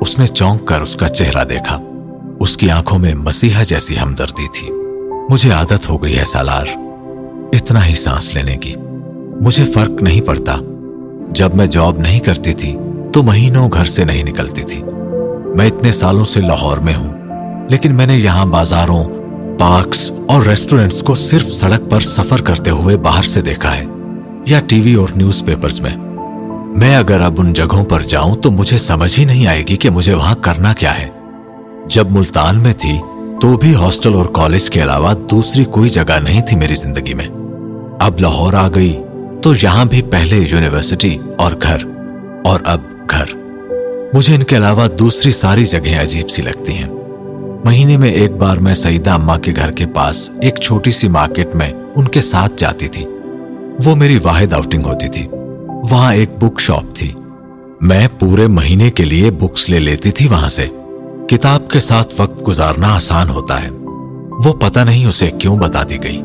[0.00, 1.80] اس نے چونک کر اس کا چہرہ دیکھا۔
[2.40, 4.70] اس کی آنکھوں میں مسیحا جیسی ہمدردی تھی۔
[5.28, 6.66] مجھے عادت ہو گئی ہے سالار،
[7.52, 8.74] اتنا ہی سانس لینے کی۔
[9.40, 10.56] مجھے فرق نہیں پڑتا۔
[11.28, 12.76] جب میں جاب نہیں کرتی تھی
[13.14, 14.80] تو مہینوں گھر سے نہیں نکلتی تھی۔
[15.56, 17.12] میں اتنے سالوں سے لاہور میں ہوں،
[17.70, 19.02] لیکن میں نے یہاں بازاروں،
[19.58, 23.84] پارکس اور ریسٹورینٹس کو صرف سڑک پر سفر کرتے ہوئے باہر سے دیکھا ہے،
[24.46, 25.94] یا ٹی وی اور نیوز پیپرز میں۔
[26.76, 29.90] میں اگر اب ان جگہوں پر جاؤں تو مجھے سمجھ ہی نہیں آئے گی کہ
[29.90, 31.08] مجھے وہاں کرنا کیا ہے۔
[31.86, 32.98] جب ملتان میں تھی
[33.40, 37.28] تو بھی ہاسٹل اور کالج کے علاوہ دوسری کوئی جگہ نہیں تھی میری زندگی میں۔
[38.00, 38.96] اب لاہور آ گئی
[39.42, 41.84] تو یہاں بھی پہلے یونیورسٹی اور گھر،
[42.44, 42.80] اور اب
[43.10, 43.24] گھر۔
[44.12, 46.88] مجھے ان کے علاوہ دوسری ساری جگہیں عجیب سی لگتی ہیں۔
[47.64, 51.54] مہینے میں ایک بار میں سعیدہ اما کے گھر کے پاس ایک چھوٹی سی مارکیٹ
[51.54, 53.04] میں ان کے ساتھ جاتی تھی۔
[53.84, 55.26] وہ میری واحد آؤٹنگ ہوتی تھی۔
[55.90, 57.12] وہاں ایک بک شاپ تھی۔
[57.80, 60.66] میں پورے مہینے کے لیے بکس لے لیتی تھی وہاں سے۔
[61.28, 63.68] کتاب کے ساتھ وقت گزارنا آسان ہوتا ہے۔
[64.44, 66.22] وہ پتہ نہیں اسے کیوں بتا دی گئی۔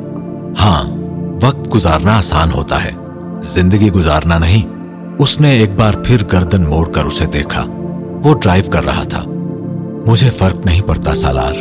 [0.59, 0.89] ہاں
[1.41, 2.91] وقت گزارنا آسان ہوتا ہے۔
[3.43, 4.78] زندگی گزارنا نہیں۔
[5.20, 7.65] اس نے ایک بار پھر گردن موڑ کر اسے دیکھا۔
[8.24, 9.24] وہ ڈرائیو کر رہا تھا۔
[10.07, 11.53] مجھے فرق نہیں پڑتا سالار۔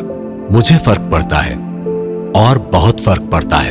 [0.50, 1.54] مجھے فرق پڑتا ہے۔
[2.34, 3.70] اور بہت فرق پڑتا ہے۔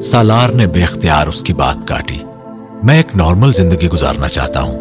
[0.00, 2.18] سالار نے بے اختیار اس کی بات کاٹی۔
[2.82, 4.78] میں ایک نارمل زندگی گزارنا چاہتا ہوں۔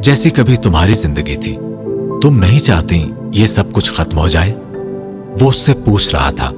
[0.00, 1.56] جیسی کبھی تمہاری زندگی تھی۔
[2.22, 4.54] تم نہیں چاہتی یہ سب کچھ ختم ہو جائے؟
[5.40, 6.50] وہ اس سے پوچھ رہا تھا۔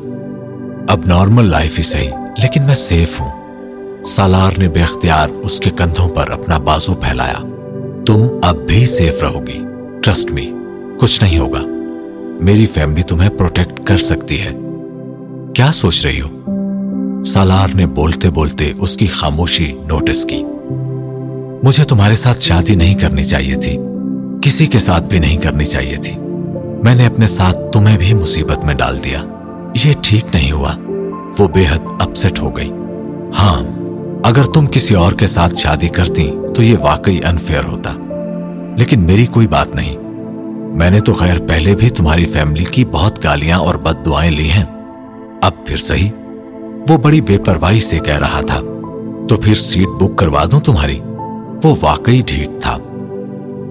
[0.88, 2.10] اب نارمل لائف ہی صحیح،
[2.42, 3.37] لیکن میں سیف ہوں۔
[4.04, 7.42] سالار نے بے اختیار اس کے کندھوں پر اپنا بازو پھیلایا۔
[8.06, 9.58] تم اب بھی سیف رہو گی۔
[10.02, 10.52] ٹرسٹ می
[11.00, 11.60] کچھ نہیں ہوگا۔
[12.44, 14.50] میری فیملی تمہیں پروٹیکٹ کر سکتی ہے۔
[15.54, 16.38] کیا سوچ رہی ہو؟
[17.24, 20.44] سالار نے بولتے بولتے اس کی خاموشی نوٹس کی۔
[21.62, 23.78] مجھے تمہارے ساتھ شادی نہیں کرنی چاہیے تھی۔
[24.42, 26.12] کسی کے ساتھ بھی نہیں کرنی چاہیے تھی۔
[26.84, 29.24] میں نے اپنے ساتھ تمہیں بھی مصیبت میں ڈال دیا۔
[29.84, 30.74] یہ ٹھیک نہیں ہوا۔
[31.38, 32.70] وہ بے حد اپسٹ ہو گئی۔
[33.38, 33.77] ہاں
[34.24, 37.90] اگر تم کسی اور کے ساتھ شادی کرتی تو یہ واقعی انفیئر ہوتا۔
[38.76, 39.96] لیکن میری کوئی بات نہیں۔
[40.76, 44.50] میں نے تو خیر پہلے بھی تمہاری فیملی کی بہت گالیاں اور بد دعائیں لی
[44.50, 44.64] ہیں۔
[45.42, 46.10] اب پھر صحیح۔
[46.88, 48.60] وہ بڑی بے پرواہی سے کہہ رہا تھا۔
[49.28, 51.00] تو پھر سیٹ بک کروا دوں تمہاری؟
[51.64, 52.78] وہ واقعی ڈھیٹ تھا۔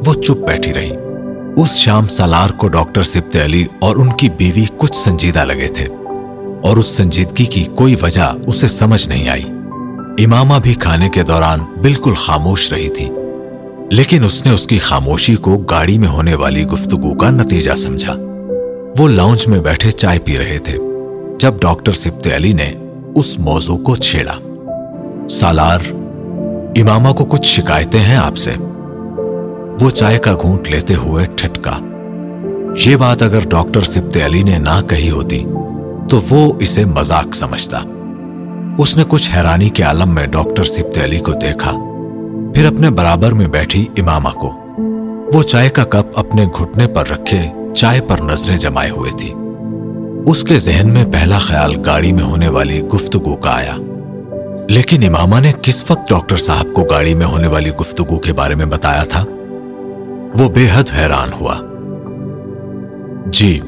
[0.05, 0.91] وہ چپ بیٹھی رہی۔
[1.55, 5.85] اس شام سالار کو ڈاکٹر سبت علی اور ان کی بیوی کچھ سنجیدہ لگے تھے۔
[6.63, 9.43] اور اس سنجیدگی کی کوئی وجہ اسے سمجھ نہیں آئی۔
[10.19, 13.09] امامہ بھی کھانے کے دوران بالکل خاموش رہی تھی،
[13.91, 18.13] لیکن اس نے اس کی خاموشی کو گاڑی میں ہونے والی گفتگو کا نتیجہ سمجھا۔
[18.97, 20.77] وہ لاؤنج میں بیٹھے چائے پی رہے تھے،
[21.39, 22.71] جب ڈاکٹر سبت علی نے
[23.15, 24.33] اس موضوع کو چھیڑا۔
[25.29, 25.79] سالار،
[26.77, 28.53] امامہ کو کچھ شکایتیں ہیں آپ سے؟
[29.81, 31.77] وہ چائے کا گھونٹ لیتے ہوئے ٹھٹکا۔
[32.85, 35.43] یہ بات اگر ڈاکٹر سبت علی نے نہ کہی ہوتی،
[36.09, 37.79] تو وہ اسے مذاق سمجھتا۔
[38.77, 41.71] اس نے کچھ حیرانی کے عالم میں ڈاکٹر سبت علی کو دیکھا،
[42.53, 44.53] پھر اپنے برابر میں بیٹھی امامہ کو۔
[45.33, 49.33] وہ چائے کا کپ اپنے گھٹنے پر رکھے چائے پر نظریں جمائے ہوئے تھی۔
[50.25, 53.75] اس کے ذہن میں پہلا خیال گاڑی میں ہونے والی گفتگو کا آیا۔
[54.67, 58.55] لیکن امامہ نے کس وقت ڈاکٹر صاحب کو گاڑی میں ہونے والی گفتگو کے بارے
[58.55, 59.25] میں بتایا تھا؟
[60.37, 61.55] وہ بے حد حیران ہوا۔
[63.25, 63.59] جی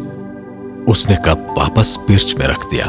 [0.87, 2.85] اس نے کپ واپس پرچ میں رکھ دیا۔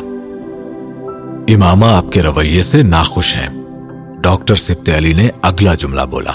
[1.54, 3.48] امامہ آپ کے رویے سے ناخوش ہیں۔
[4.22, 6.32] ڈاکٹر سبت علی نے اگلا جملہ بولا۔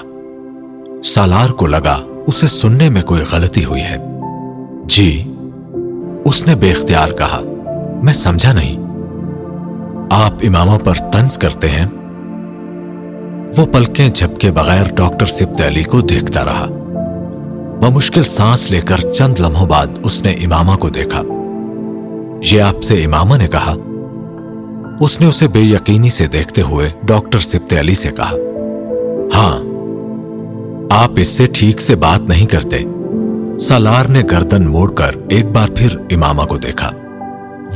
[1.04, 3.98] سالار کو لگا اسے سننے میں کوئی غلطی ہوئی ہے۔
[4.86, 5.34] جی
[6.26, 7.42] اس نے بے اختیار کہا۔
[8.04, 8.76] میں سمجھا نہیں۔
[10.12, 11.86] آپ امامہ پر تنز کرتے ہیں۔
[13.58, 16.68] وہ پلکیں جھپکے بغیر ڈاکٹر سبت علی کو دیکھتا رہا۔
[17.82, 21.22] وہ مشکل سانس لے کر چند لمحوں بعد اس نے امامہ کو دیکھا۔
[22.52, 23.76] یہ آپ سے امامہ نے کہا۔
[25.00, 28.32] اس نے اسے بے یقینی سے دیکھتے ہوئے ڈاکٹر سبت علی سے کہا
[29.36, 29.64] ہاں
[30.92, 32.80] آپ اس سے ٹھیک سے بات نہیں کرتے۔
[33.60, 36.92] سالار نے گردن موڑ کر ایک بار پھر امامہ کو دیکھا۔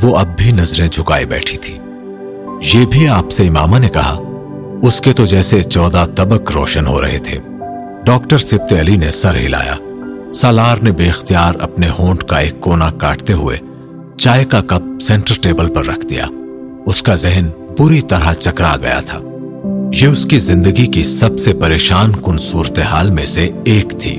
[0.02, 1.78] وہ اب بھی نظریں جھکائے بیٹھی تھی۔
[2.74, 4.18] یہ بھی آپ سے امامہ نے کہا،
[4.82, 7.38] اس کے تو جیسے چودہ طبق روشن ہو رہے تھے۔
[8.04, 9.74] ڈاکٹر سبت علی نے سر ہلایا۔
[10.34, 13.56] سالار نے بے اختیار اپنے ہونٹ کا ایک کونا کاٹتے ہوئے
[14.16, 16.26] چائے کا کپ سینٹر ٹیبل پر رکھ دیا۔
[16.86, 19.18] اس کا ذہن پوری طرح چکرا گیا تھا۔
[19.92, 24.16] یہ اس کی زندگی کی سب سے پریشان کن صورتحال میں سے ایک تھی۔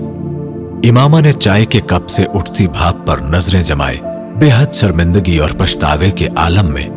[0.90, 3.98] امامہ نے چائے کے کپ سے اٹھتی بھاپ پر نظریں جمائے۔
[4.36, 6.88] بے حد شرمندگی اور پچھتاوے کے عالم میں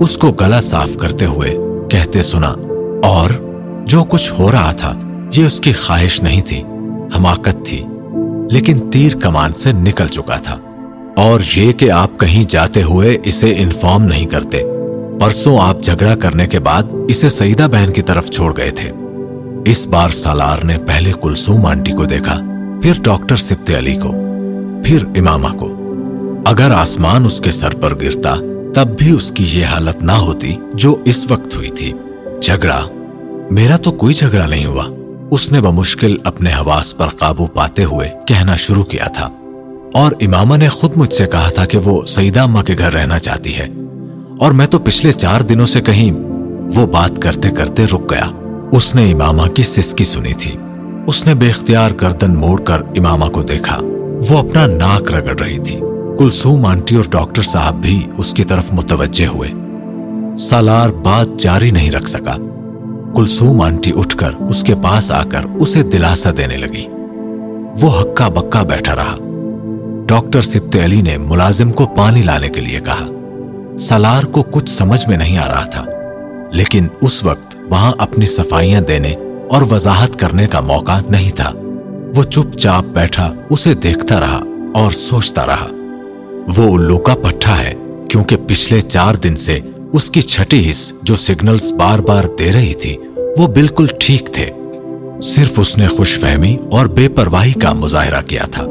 [0.00, 1.56] اس کو گلا صاف کرتے ہوئے
[1.90, 2.54] کہتے سنا،
[3.04, 3.30] اور
[3.86, 4.98] جو کچھ ہو رہا تھا،
[5.36, 6.62] یہ اس کی خواہش نہیں تھی،
[7.16, 7.84] حماقت تھی،
[8.50, 10.58] لیکن تیر کمان سے نکل چکا تھا۔
[11.16, 14.62] اور یہ کہ آپ کہیں جاتے ہوئے اسے انفارم نہیں کرتے
[15.20, 18.92] پرسوں آپ جھگڑا کرنے کے بعد اسے سعیدہ بہن کی طرف چھوڑ گئے تھے۔
[19.64, 22.40] اس بار سالار نے پہلے کلسوم آنٹی کو دیکھا،
[22.82, 24.14] پھر ڈاکٹر سبت علی کو،
[24.84, 25.94] پھر امامہ کو۔
[26.44, 28.34] اگر آسمان اس کے سر پر گرتا،
[28.74, 31.92] تب بھی اس کی یہ حالت نہ ہوتی جو اس وقت ہوئی تھی۔
[32.42, 32.80] جھگڑا،
[33.50, 34.84] میرا تو کوئی جھگڑا نہیں ہوا۔
[35.30, 39.28] اس نے بمشکل اپنے حواس پر قابو پاتے ہوئے کہنا شروع کیا تھا۔
[39.94, 43.18] اور امامہ نے خود مجھ سے کہا تھا کہ وہ سعیدہ اماں کے گھر رہنا
[43.18, 43.68] چاہتی ہے۔
[44.40, 46.12] اور میں تو پچھلے چار دنوں سے کہیں
[46.74, 48.30] وہ بات کرتے کرتے رک گیا۔
[48.72, 50.56] اس نے امامہ کی سسکی سنی تھی۔
[51.06, 53.78] اس نے بے اختیار گردن موڑ کر امامہ کو دیکھا۔
[54.28, 55.80] وہ اپنا ناک رگڑ رہی تھی۔
[56.18, 59.50] کلسوم آنٹی اور ڈاکٹر صاحب بھی اس کی طرف متوجہ ہوئے۔
[60.38, 62.36] سالار بات جاری نہیں رکھ سکا۔
[63.16, 66.86] کلسوم آنٹی اٹھ کر اس کے پاس آ کر اسے دلاسا دینے لگی۔
[67.80, 69.16] وہ ہکا بکا بیٹھا رہا۔
[70.06, 73.19] ڈاکٹر سبت علی نے ملازم کو پانی لانے کے لیے کہا۔
[73.80, 75.84] سالار کو کچھ سمجھ میں نہیں آ رہا تھا،
[76.52, 79.14] لیکن اس وقت وہاں اپنی صفائیاں دینے
[79.50, 81.50] اور وضاحت کرنے کا موقع نہیں تھا۔
[82.16, 84.42] وہ چپ چاپ بیٹھا، اسے دیکھتا رہا
[84.74, 85.68] اور سوچتا رہا۔
[86.56, 87.74] وہ الو کا پٹھا ہے،
[88.08, 89.58] کیونکہ پچھلے چار دن سے
[89.92, 92.96] اس کی چھٹی حص جو سگنلز بار بار دے رہی تھی،
[93.38, 94.50] وہ بالکل ٹھیک تھے۔
[95.22, 98.64] صرف اس نے خوش فہمی اور بے پرواہی کا مظاہرہ کیا تھا۔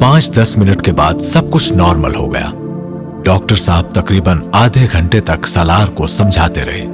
[0.00, 2.50] پانچ دس منٹ کے بعد سب کچھ نارمل ہو گیا۔
[3.24, 6.86] ڈاکٹر صاحب تقریباً آدھے گھنٹے تک سالار کو سمجھاتے رہے۔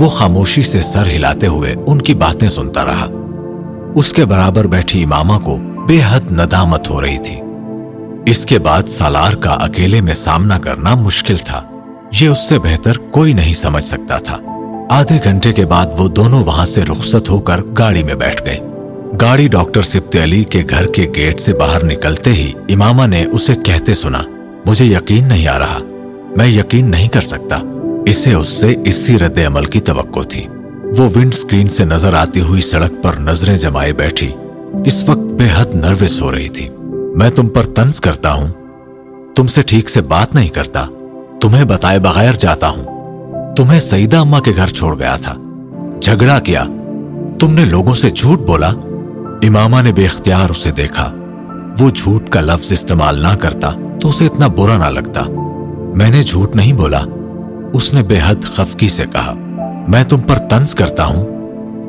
[0.00, 3.06] وہ خاموشی سے سر ہلاتے ہوئے ان کی باتیں سنتا رہا۔
[3.94, 5.56] اس کے برابر بیٹھی امامہ کو
[5.86, 7.36] بے حد ندامت ہو رہی تھی۔
[8.26, 11.62] اس کے بعد سالار کا اکیلے میں سامنا کرنا مشکل تھا۔
[12.20, 14.38] یہ اس سے بہتر کوئی نہیں سمجھ سکتا تھا۔
[14.90, 18.58] آدھے گھنٹے کے بعد وہ دونوں وہاں سے رخصت ہو کر گاڑی میں بیٹھ گئے۔
[19.20, 23.54] گاڑی ڈاکٹر سبت علی کے گھر کے گیٹ سے باہر نکلتے ہی امامہ نے اسے
[23.64, 24.22] کہتے سنا
[24.66, 25.78] مجھے یقین نہیں آ رہا۔
[26.36, 27.60] میں یقین نہیں کر سکتا۔
[28.06, 30.46] اسے اس سے اسی رد عمل کی توقع تھی۔
[30.98, 34.30] وہ ونڈ سکرین سے نظر آتی ہوئی سڑک پر نظریں جمائے بیٹھی۔
[34.84, 36.68] اس وقت بے حد نروس ہو رہی تھی۔
[37.16, 38.46] میں تم پر تنز کرتا ہوں۔
[39.34, 40.86] تم سے ٹھیک سے بات نہیں کرتا۔
[41.40, 42.84] تمہیں بتائے بغیر جاتا ہوں۔
[43.54, 45.34] تمہیں سعیدہ اما کے گھر چھوڑ گیا تھا۔
[46.00, 46.64] جھگڑا کیا۔
[47.40, 48.68] تم نے لوگوں سے جھوٹ بولا۔
[49.42, 51.12] امامہ نے بے اختیار اسے دیکھا۔
[51.80, 55.22] وہ جھوٹ کا لفظ استعمال نہ کرتا۔ تو اسے اتنا برا نہ لگتا۔
[55.96, 57.00] میں نے جھوٹ نہیں بولا۔
[57.72, 59.34] اس نے بے حد خفکی سے کہا،
[59.88, 61.36] میں تم پر تنز کرتا ہوں۔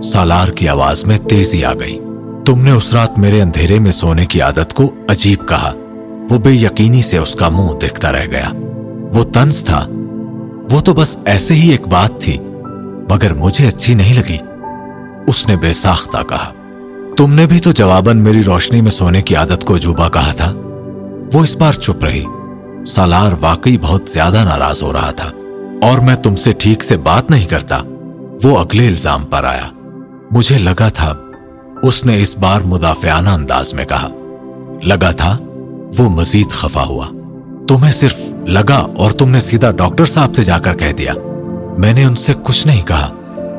[0.01, 1.99] سالار کی آواز میں تیزی آ گئی۔
[2.45, 5.73] تم نے اس رات میرے اندھیرے میں سونے کی عادت کو عجیب کہا۔
[6.29, 8.49] وہ بے یقینی سے اس کا منہ دیکھتا رہ گیا۔
[9.13, 9.85] وہ تنز تھا۔
[10.71, 12.37] وہ تو بس ایسے ہی ایک بات تھی،
[13.09, 14.37] مگر مجھے اچھی نہیں لگی۔
[15.27, 16.53] اس نے بے ساختہ کہا،
[17.17, 20.53] تم نے بھی تو جواباً میری روشنی میں سونے کی عادت کو جوبا کہا تھا۔
[21.33, 22.23] وہ اس بار چپ رہی۔
[22.87, 25.31] سالار واقعی بہت زیادہ ناراض ہو رہا تھا۔
[25.81, 27.81] اور میں تم سے ٹھیک سے بات نہیں کرتا۔
[28.43, 29.67] وہ اگلے الزام پر آیا۔
[30.31, 31.15] مجھے لگا تھا
[31.83, 34.07] اس نے اس بار مدافعانہ انداز میں کہا۔
[34.83, 35.37] لگا تھا
[35.97, 37.07] وہ مزید خفا ہوا۔
[37.67, 38.15] تمہیں صرف
[38.47, 41.13] لگا اور تم نے سیدھا ڈاکٹر صاحب سے جا کر کہہ دیا۔
[41.77, 43.13] میں نے ان سے کچھ نہیں کہا۔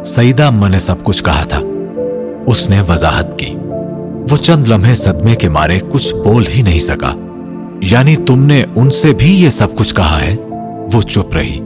[0.05, 1.61] سعیدہ اما نے سب کچھ کہا تھا۔
[2.47, 3.55] اس نے وضاحت کی۔
[4.31, 7.15] وہ چند لمحے صدمے کے مارے کچھ بول ہی نہیں سکا۔
[7.81, 10.37] یعنی تم نے ان سے بھی یہ سب کچھ کہا ہے؟
[10.93, 11.61] وہ چپ رہی،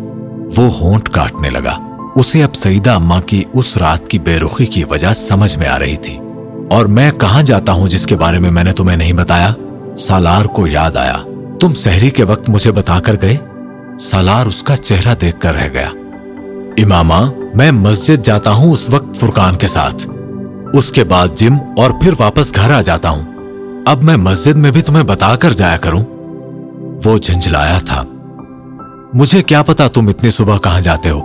[0.56, 4.84] وہ ہونٹ کاٹنے لگا۔ اسے اب سعیدہ اما کی اس رات کی بے رخی کی
[4.84, 6.18] وجہ سمجھ میں آ رہی تھی۔
[6.70, 9.52] اور میں کہاں جاتا ہوں جس کے بارے میں میں نے تمہیں نہیں بتایا؟
[9.98, 11.16] سالار کو یاد آیا۔
[11.60, 13.36] تم سہری کے وقت مجھے بتا کر گئے؟
[14.00, 15.88] سالار اس کا چہرہ دیکھ کر رہ گیا۔
[16.78, 20.08] امامہ، میں مسجد جاتا ہوں اس وقت فرقان کے ساتھ۔
[20.74, 23.31] اس کے بعد جم اور پھر واپس گھر آ جاتا ہوں۔
[23.86, 26.04] اب میں مسجد میں بھی تمہیں بتا کر جایا کروں۔
[27.04, 28.04] وہ جھنجلایا تھا۔
[29.14, 31.20] مجھے کیا پتا تم اتنی صبح کہاں جاتے ہو۔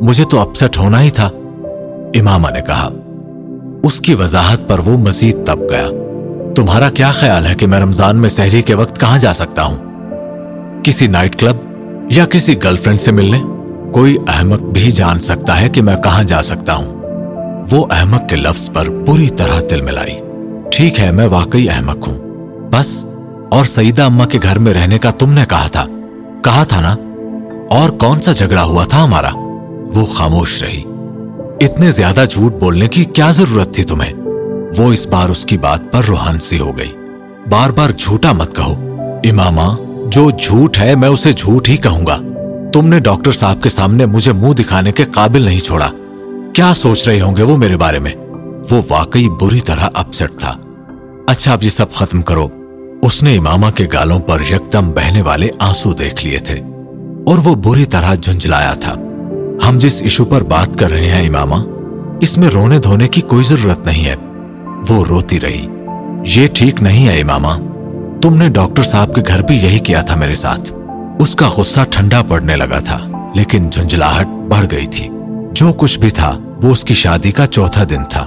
[0.00, 1.30] مجھے تو اپسٹ ہونا ہی تھا۔
[2.14, 2.88] امامہ نے کہا،
[3.82, 5.88] اس کی وضاحت پر وہ مزید تب گیا۔
[6.56, 9.78] تمہارا کیا خیال ہے کہ میں رمضان میں سہری کے وقت کہاں جا سکتا ہوں؟
[10.82, 11.56] کسی نائٹ کلب
[12.10, 13.42] یا کسی گرل فرینڈ سے ملنے؟
[13.92, 17.00] کوئی احمق بھی جان سکتا ہے کہ میں کہاں جا سکتا ہوں۔
[17.70, 20.18] وہ احمق کے لفظ پر پوری طرح دل ملائی۔
[20.80, 22.18] ٹھیک ہے، میں واقعی احمق ہوں۔
[22.72, 23.04] بس،
[23.50, 25.86] اور سعیدہ اما کے گھر میں رہنے کا تم نے کہا تھا۔
[26.44, 26.96] کہا تھا نا،
[27.70, 29.28] اور کون سا جھگڑا ہوا تھا ہمارا؟
[29.94, 30.82] وہ خاموش رہی۔
[31.60, 34.12] اتنے زیادہ جھوٹ بولنے کی کیا ضرورت تھی تمہیں؟
[34.78, 36.92] وہ اس بار اس کی بات پر روحان سی ہو گئی۔
[37.50, 38.74] بار بار جھوٹا مت کہو۔
[39.24, 39.76] اماما
[40.06, 42.18] جو جھوٹ ہے میں اسے جھوٹ ہی کہوں گا۔
[42.72, 45.90] تم نے ڈاکٹر صاحب کے سامنے مجھے منہ دکھانے کے قابل نہیں چھوڑا۔
[46.52, 48.12] کیا سوچ رہے ہوں گے وہ میرے بارے میں؟
[48.70, 50.56] وہ واقعی بری طرح اپسٹ تھا۔
[51.30, 52.48] اچھا اب یہ سب ختم کرو۔
[53.02, 56.54] اس نے اماما کے گالوں پر یکدم بہنے والے آنسو دیکھ لیے تھے
[57.26, 58.94] اور وہ بری طرح جھنجلایا تھا۔
[59.68, 61.64] ہم جس ایشو پر بات کر رہے ہیں اماما
[62.20, 64.16] اس میں رونے دھونے کی کوئی ضرورت نہیں ہے۔
[64.88, 65.66] وہ روتی رہی۔
[66.36, 67.56] یہ ٹھیک نہیں ہے اماما
[68.22, 70.72] تم نے ڈاکٹر صاحب کے گھر بھی یہی کیا تھا میرے ساتھ۔
[71.18, 75.08] اس کا غصہ ٹھنڈا پڑنے لگا تھا، لیکن جھنجلاہٹ بڑھ گئی تھی۔
[75.52, 78.26] جو کچھ بھی تھا، وہ اس کی شادی کا چوتھا دن تھا۔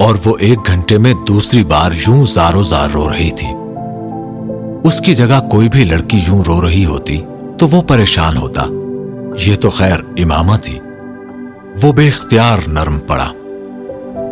[0.00, 3.48] اور وہ ایک گھنٹے میں دوسری بار یوں زارو زار رو رہی تھی۔
[4.84, 7.22] اس کی جگہ کوئی بھی لڑکی یوں رو رہی ہوتی
[7.58, 8.62] تو وہ پریشان ہوتا۔
[9.46, 10.78] یہ تو خیر امامہ تھی۔
[11.82, 13.32] وہ بے اختیار نرم پڑا۔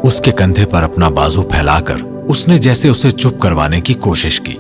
[0.03, 1.97] اس کے کندھے پر اپنا بازو پھیلا کر
[2.29, 4.57] اس نے جیسے اسے چپ کروانے کی کوشش کی۔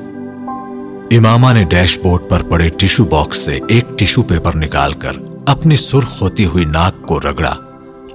[1.16, 5.12] امامہ نے ڈیش بورڈ پر پڑے ٹیشو باکس سے ایک ٹیشو پیپر نکال کر
[5.46, 7.55] اپنی سرخ ہوتی ہوئی ناک کو رگڑا۔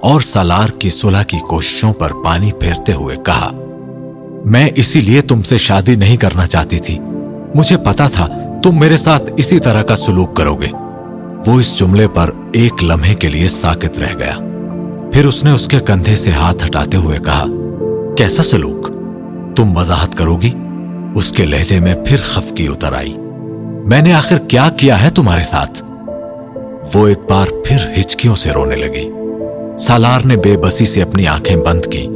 [0.00, 3.52] اور سالار کی صلح کی کوششوں پر پانی پھیرتے ہوئے کہا،
[4.44, 6.98] میں اسی لیے تم سے شادی نہیں کرنا چاہتی تھی۔
[7.54, 8.28] مجھے پتا تھا
[8.62, 10.66] تم میرے ساتھ اسی طرح کا سلوک کرو گے۔
[11.46, 14.36] وہ اس جملے پر ایک لمحے کے لیے ساکت رہ گیا۔
[15.12, 17.44] پھر اس نے اس کے کندھے سے ہاتھ ہٹاتے ہوئے کہا،
[18.16, 18.88] کیسا سلوک؟
[19.56, 20.50] تم وضاحت کرو گی؟
[21.14, 23.14] اس کے لہجے میں پھر خفکی اتر آئی۔
[23.84, 25.82] میں نے آخر کیا کیا ہے تمہارے ساتھ؟
[26.94, 29.19] وہ ایک بار پھر ہچکیوں سے رونے لگی۔
[29.80, 32.06] سالار نے بے بسی سے اپنی آنکھیں بند کی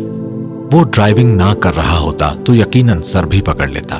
[0.72, 3.98] وہ ڈرائیونگ نہ کر رہا ہوتا تو یقیناً سر بھی پکڑ لیتا۔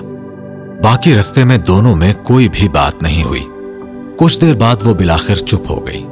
[0.83, 3.45] باقی رستے میں دونوں میں کوئی بھی بات نہیں ہوئی۔
[4.17, 6.07] کچھ دیر بعد وہ بلاخر چپ ہو گئی۔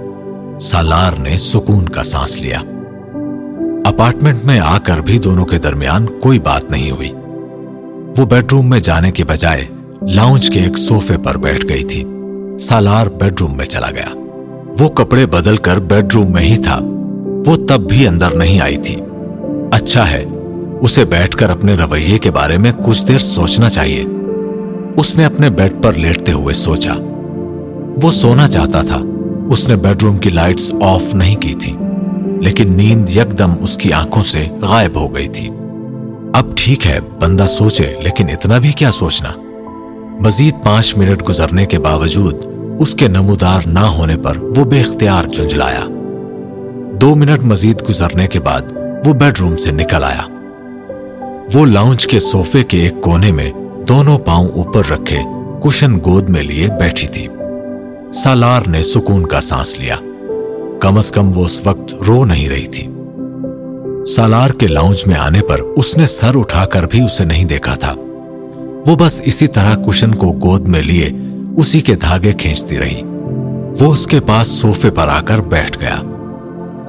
[0.61, 2.59] سالار نے سکون کا سانس لیا۔
[3.85, 7.13] اپارٹمنٹ میں آ کر بھی دونوں کے درمیان کوئی بات نہیں ہوئی۔
[8.19, 9.67] وہ بیڈ روم میں جانے کے بجائے
[10.03, 12.05] لاؤنج کے ایک سوفے پر بیٹھ گئی تھی۔
[12.61, 14.15] سالار بیڈ روم میں چلا گیا۔
[14.79, 16.92] وہ کپڑے بدل کر بیڈ روم میں ہی تھا۔
[17.47, 18.97] وہ تب بھی اندر نہیں آئی تھی۔
[19.73, 20.25] اچھا ہے،
[20.81, 24.05] اسے بیٹھ کر اپنے رویے کے بارے میں کچھ دیر سوچنا چاہیے۔
[24.97, 26.93] اس نے اپنے بیڈ پر لیٹتے ہوئے سوچا۔
[28.03, 29.01] وہ سونا چاہتا تھا۔
[29.51, 31.73] اس نے بیڈ روم کی لائٹس آف نہیں کی تھی
[32.41, 35.51] لیکن نیند یکدم اس کی آنکھوں سے غائب ہو گئی تھی۔
[36.35, 39.29] اب ٹھیک ہے، بندہ سوچے، لیکن اتنا بھی کیا سوچنا؟
[40.21, 42.35] مزید پانچ منٹ گزرنے کے باوجود
[42.79, 46.02] اس کے نمودار نہ ہونے پر وہ بے اختیار جنجلایا
[47.03, 48.61] دو منٹ مزید گزرنے کے بعد
[49.07, 50.23] وہ بیڈ روم سے نکل آیا۔
[51.55, 53.51] وہ لاؤنج کے سوفے کے ایک کونے میں
[53.89, 55.19] دونوں پاؤں اوپر رکھے
[55.65, 57.27] کشن گود میں لیے بیٹھی تھی۔
[58.15, 59.97] سالار نے سکون کا سانس لیا۔
[60.81, 62.89] کم از کم وہ اس وقت رو نہیں رہی تھی۔
[64.17, 67.75] سالار کے لاؤنج میں آنے پر اس نے سر اٹھا کر بھی اسے نہیں دیکھا
[67.75, 67.95] تھا۔
[68.87, 71.11] وہ بس اسی طرح کشن کو گود میں لیے
[71.57, 73.03] اسی کے دھاگے کھینچتی رہی۔
[73.81, 76.01] وہ اس کے پاس سوفے پر آ کر بیٹھ گیا۔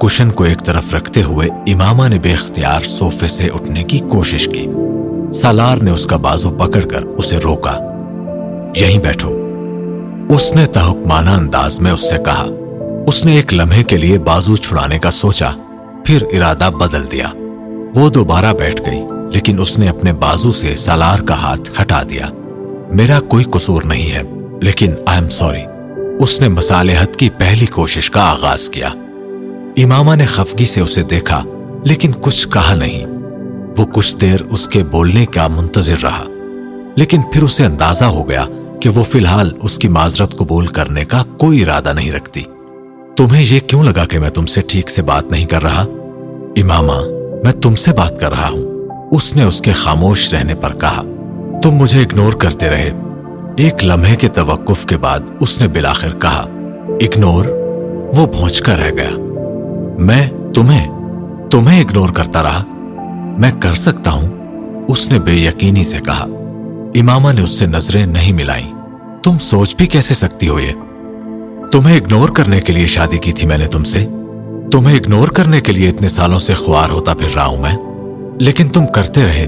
[0.04, 4.48] کشن کو ایک طرف رکھتے ہوئے امامہ نے بے اختیار سوفے سے اٹھنے کی کوشش
[4.52, 4.66] کی۔
[5.32, 7.78] سالار نے اس کا بازو پکڑ کر اسے روکا۔
[8.76, 9.30] یہیں بیٹھو۔
[10.28, 12.46] اس نے تحکمانہ انداز میں اس سے کہا۔
[13.06, 15.50] اس نے ایک لمحے کے لیے بازو چھڑانے کا سوچا۔
[16.04, 17.28] پھر ارادہ بدل دیا۔
[17.94, 19.00] وہ دوبارہ بیٹھ گئی،
[19.34, 22.26] لیکن اس نے اپنے بازو سے سالار کا ہاتھ ہٹا دیا۔
[22.94, 24.22] میرا کوئی قصور نہیں ہے،
[24.60, 25.62] لیکن آئی ایم سوری
[26.20, 28.88] اس نے مسالحت کی پہلی کوشش کا آغاز کیا۔
[29.76, 31.44] امامہ نے خفگی سے اسے دیکھا،
[31.84, 33.06] لیکن کچھ کہا نہیں۔
[33.78, 36.24] وہ کچھ دیر اس کے بولنے کا منتظر رہا،
[36.96, 38.44] لیکن پھر اسے اندازہ ہو گیا
[38.80, 42.42] کہ وہ فی الحال اس کی معذرت قبول کرنے کا کوئی ارادہ نہیں رکھتی۔
[43.16, 45.82] تمہیں یہ کیوں لگا کہ میں تم سے ٹھیک سے بات نہیں کر رہا؟
[46.56, 46.98] اماما
[47.44, 51.02] میں تم سے بات کر رہا ہوں۔ اس نے اس کے خاموش رہنے پر کہا،
[51.62, 52.90] تم مجھے اگنور کرتے رہے۔
[53.56, 56.46] ایک لمحے کے توقف کے بعد اس نے بلاخر کہا
[56.88, 57.44] اگنور
[58.14, 59.10] وہ پہنچ کر رہ گیا۔
[59.98, 60.88] میں تمہیں
[61.50, 62.64] تمہیں اگنور کرتا رہا۔
[63.38, 64.28] میں کر سکتا ہوں،
[64.88, 66.26] اس نے بے یقینی سے کہا۔
[66.94, 68.72] امامہ نے اس سے نظریں نہیں ملائیں
[69.22, 70.72] تم سوچ بھی کیسے سکتی ہو یہ؟
[71.72, 74.06] تمہیں اگنور کرنے کے لیے شادی کی تھی میں نے تم سے؟
[74.72, 77.76] تمہیں اگنور کرنے کے لیے اتنے سالوں سے خوار ہوتا پھر رہا ہوں میں؟
[78.38, 79.46] لیکن تم کرتے رہے۔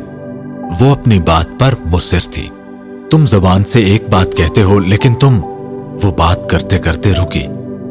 [0.80, 2.48] وہ اپنی بات پر مصر تھی۔
[3.10, 5.40] تم زبان سے ایک بات کہتے ہو، لیکن تم
[6.02, 7.46] وہ بات کرتے کرتے رکی۔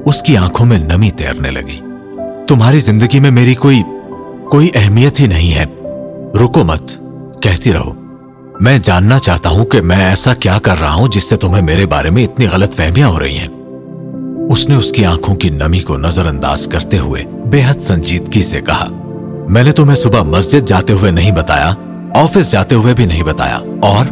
[0.05, 1.79] اس کی آنکھوں میں نمی تیرنے لگی۔
[2.47, 3.83] تمہاری زندگی میں میری کوئی
[4.51, 5.65] کوئی اہمیت ہی نہیں ہے۔
[6.43, 6.97] رکو مت،
[7.41, 7.93] کہتی رہو۔
[8.61, 11.85] میں جاننا چاہتا ہوں کہ میں ایسا کیا کر رہا ہوں جس سے تمہیں میرے
[11.85, 13.47] بارے میں اتنی غلط فہمیاں ہو رہی ہیں۔
[14.49, 18.43] اس نے اس کی آنکھوں کی نمی کو نظر انداز کرتے ہوئے بے حد سنجیدگی
[18.43, 18.87] سے کہا،
[19.49, 21.73] میں نے تمہیں صبح مسجد جاتے ہوئے نہیں بتایا،
[22.15, 24.05] آفس جاتے ہوئے بھی نہیں بتایا، اور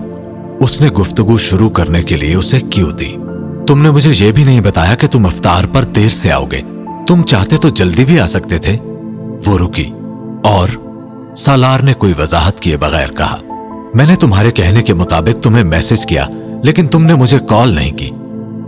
[0.59, 3.17] اس نے گفتگو شروع کرنے کے لیے اسے کیوں دی۔
[3.67, 6.61] تم نے مجھے یہ بھی نہیں بتایا کہ تم افطار پر دیر سے آؤ گے۔
[7.07, 8.77] تم چاہتے تو جلدی بھی آ سکتے تھے۔
[9.45, 9.91] وہ رکی
[10.43, 10.69] اور
[11.35, 13.37] سالار نے کوئی وضاحت کیے بغیر کہا،
[13.93, 16.27] میں نے تمہارے کہنے کے مطابق تمہیں میسج کیا،
[16.63, 18.09] لیکن تم نے مجھے کال نہیں کی۔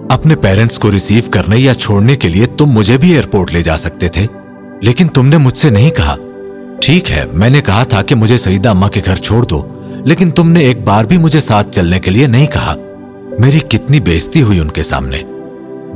[0.09, 3.77] اپنے پیرنٹس کو ریسیو کرنے یا چھوڑنے کے لیے تم مجھے بھی ایئرپورٹ لے جا
[3.77, 4.27] سکتے تھے۔
[4.81, 6.15] لیکن تم نے مجھ سے نہیں کہا۔
[6.81, 10.31] ٹھیک ہے، میں نے کہا تھا کہ مجھے سعیدہ اماں کے گھر چھوڑ دو، لیکن
[10.31, 12.75] تم نے ایک بار بھی مجھے ساتھ چلنے کے لیے نہیں کہا۔
[13.39, 15.17] میری کتنی بےزتی ہوئی ان کے سامنے۔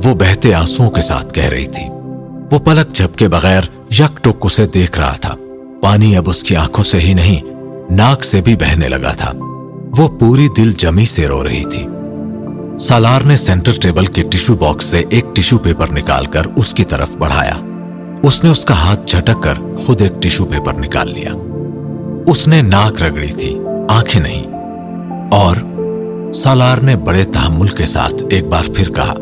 [0.04, 1.99] وہ بہتے آنسو کے ساتھ کہہ رہی تھی۔
[2.52, 5.34] وہ پلک جھپ کے بغیر یک ٹک اسے دیکھ رہا تھا۔
[5.82, 7.40] پانی اب اس کی آنکھوں سے ہی نہیں،
[7.92, 9.32] ناک سے بھی بہنے لگا تھا۔
[9.98, 11.86] وہ پوری دل جمی سے رو رہی تھی۔
[12.80, 16.84] سالار نے سینٹر ٹیبل کے ٹیشو باکس سے ایک ٹیشو پیپر نکال کر اس کی
[16.84, 17.54] طرف بڑھایا۔
[18.22, 19.54] اس نے اس کا ہاتھ جھٹک کر
[19.86, 21.30] خود ایک ٹیشو پیپر نکال لیا۔
[22.26, 24.46] اس نے ناک رگڑی تھی، آنکھیں نہیں۔
[25.30, 25.56] اور
[26.32, 29.14] سالار نے بڑے تحمل کے ساتھ ایک بار پھر کہا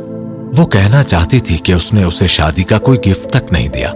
[0.56, 3.92] وہ کہنا چاہتی تھی کہ اس نے اسے شادی کا کوئی گفٹ تک نہیں دیا۔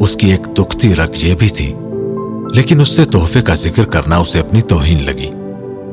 [0.00, 1.74] اس کی ایک دکھتی رگ یہ بھی تھی۔
[2.52, 5.30] لیکن اس سے تحفے کا ذکر کرنا اسے اپنی توہین لگی۔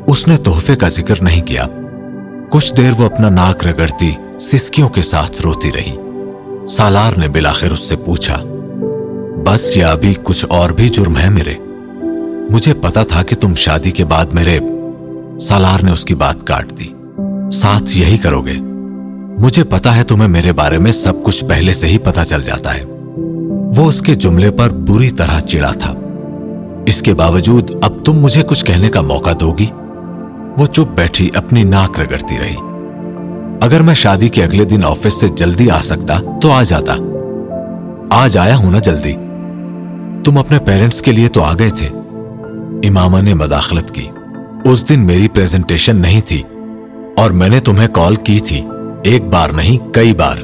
[0.08, 1.68] اس نے تحفے کا ذکر نہیں کیا۔
[2.50, 5.96] کچھ دیر وہ اپنا ناک رگڑتی، سسکیوں کے ساتھ روتی رہی۔
[6.70, 8.38] سالار نے بلاخر اس سے پوچھا،
[9.46, 11.54] بس یا ابھی کچھ اور بھی جرم ہے میرے؟
[12.54, 14.60] مجھے پتا تھا کہ تم شادی کے بعد میرے
[15.42, 16.88] سالار نے اس کی بات کاٹ دی۔
[17.54, 18.56] ساتھ یہی کرو گے۔
[19.40, 22.76] مجھے پتا ہے تمہیں میرے بارے میں سب کچھ پہلے سے ہی پتا چل جاتا
[22.76, 22.84] ہے۔
[23.76, 25.94] وہ اس کے جملے پر بری طرح چڑا تھا۔
[26.86, 29.66] اس کے باوجود اب تم مجھے کچھ کہنے کا موقع دو گی
[30.58, 32.56] وہ چپ بیٹھی اپنی ناک رگڑتی رہی۔
[33.62, 36.96] اگر میں شادی کے اگلے دن آفس سے جلدی آ سکتا تو آ جاتا۔
[38.10, 39.14] آج آیا ہوں نا جلدی۔
[40.24, 41.88] تم اپنے پیرنٹس کے لیے تو آ گئے تھے۔
[42.88, 44.10] امامہ نے مداخلت کی۔
[44.66, 46.44] اس دن میری پریزنٹیشن نہیں تھی
[47.18, 48.62] اور میں نے تمہیں کال کی تھی۔
[49.04, 50.36] ایک بار نہیں، کئی بار۔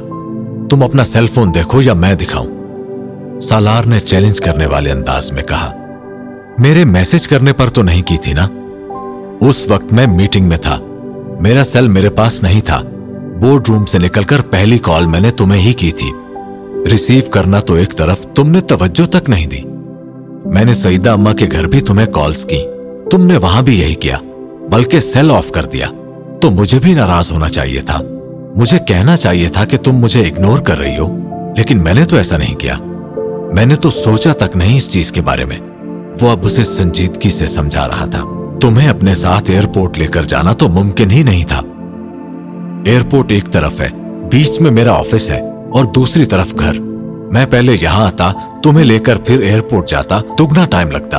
[0.70, 2.46] تم اپنا سیل فون دیکھو یا میں دکھاؤں۔
[3.40, 5.76] سالار نے چیلنج کرنے والے انداز میں کہا،
[6.58, 8.48] میرے میسج کرنے پر تو نہیں کی تھی نا؟
[9.40, 10.78] اس وقت میں میٹنگ میں تھا۔
[11.40, 12.82] میرا سیل میرے پاس نہیں تھا۔
[13.40, 16.12] بورڈ روم سے نکل کر پہلی کال میں نے تمہیں ہی کی تھی۔
[16.90, 19.60] ریسیو کرنا تو ایک طرف تم نے توجہ تک نہیں دی۔
[20.44, 22.62] میں نے سعیدہ اما کے گھر بھی تمہیں کالز کی۔
[23.10, 24.16] تم نے وہاں بھی یہی کیا،
[24.70, 25.86] بلکہ سیل آف کر دیا۔
[26.40, 28.00] تو مجھے بھی ناراض ہونا چاہیے تھا۔
[28.56, 31.18] مجھے کہنا چاہیے تھا کہ تم مجھے اگنور کر رہی ہو،
[31.56, 32.74] لیکن میں نے تو ایسا نہیں کیا۔
[33.54, 35.58] میں نے تو سوچا تک نہیں اس چیز کے بارے میں۔
[36.20, 40.52] وہ اب اسے سنجیدگی سے سمجھا رہا تھا۔ تمہیں اپنے ساتھ ایئرپورٹ لے کر جانا
[40.52, 41.62] تو ممکن ہی نہیں تھا۔
[42.84, 43.88] ایئرپورٹ ایک طرف ہے،
[44.30, 45.40] بیچ میں میرا آفس ہے
[45.72, 46.80] اور دوسری طرف گھر۔
[47.32, 48.32] میں پہلے یہاں آتا،
[48.62, 51.18] تمہیں لے کر پھر ایئرپورٹ جاتا، دگنا ٹائم لگتا۔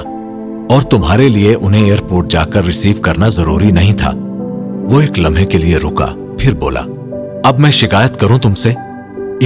[0.70, 4.12] اور تمہارے لیے انہیں ایئرپورٹ جا کر ریسیو کرنا ضروری نہیں تھا۔
[4.90, 6.08] وہ ایک لمحے کے لیے رکا،
[6.40, 6.82] پھر بولا
[7.48, 8.72] اب میں شکایت کروں تم سے۔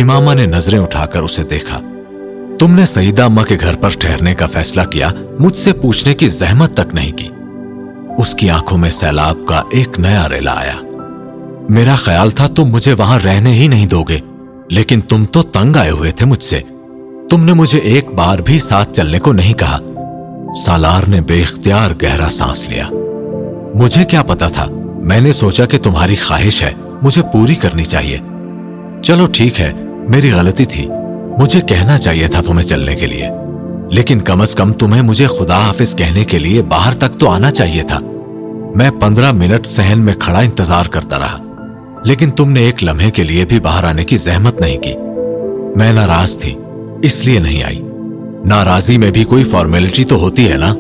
[0.02, 1.80] امامہ نے نظریں اٹھا کر اسے دیکھا۔
[2.60, 6.28] تم نے سعیدہ اما کے گھر پر ٹھہرنے کا فیصلہ کیا، مجھ سے پوچھنے کی
[6.28, 7.28] زحمت تک نہیں کی۔
[8.18, 10.82] اس کی آنکھوں میں سیلاب کا ایک نیا ریلا آیا۔
[11.70, 14.20] میرا خیال تھا تم مجھے وہاں رہنے ہی نہیں دو گے،
[14.70, 16.62] لیکن تم تو تنگ آئے ہوئے تھے مجھ سے۔
[17.30, 19.80] تم نے مجھے ایک بار بھی ساتھ چلنے کو نہیں کہا۔
[20.66, 22.86] سالار نے بے اختیار گہرا سانس لیا۔
[23.76, 24.66] مجھے کیا پتا تھا،
[25.04, 26.72] میں نے سوچا کہ تمہاری خواہش ہے۔
[27.02, 28.18] مجھے پوری کرنی چاہیے۔
[29.02, 29.72] چلو ٹھیک ہے،
[30.10, 30.88] میری غلطی تھی۔
[31.38, 33.28] مجھے کہنا چاہیے تھا تمہیں چلنے کے لیے۔
[33.92, 37.52] لیکن کم از کم تمہیں مجھے خدا حافظ کہنے کے لیے باہر تک تو آنا
[37.52, 38.00] چاہیے تھا۔
[38.76, 41.38] میں پندرہ منٹ سہن میں کھڑا انتظار کرتا رہا۔
[42.06, 44.94] لیکن تم نے ایک لمحے کے لیے بھی باہر آنے کی زحمت نہیں کی۔
[45.76, 46.56] میں ناراض تھی،
[47.02, 47.82] اس لیے نہیں آئی۔
[48.46, 50.74] ناراضی میں بھی کوئی فارمیلٹی تو ہوتی ہے نا؟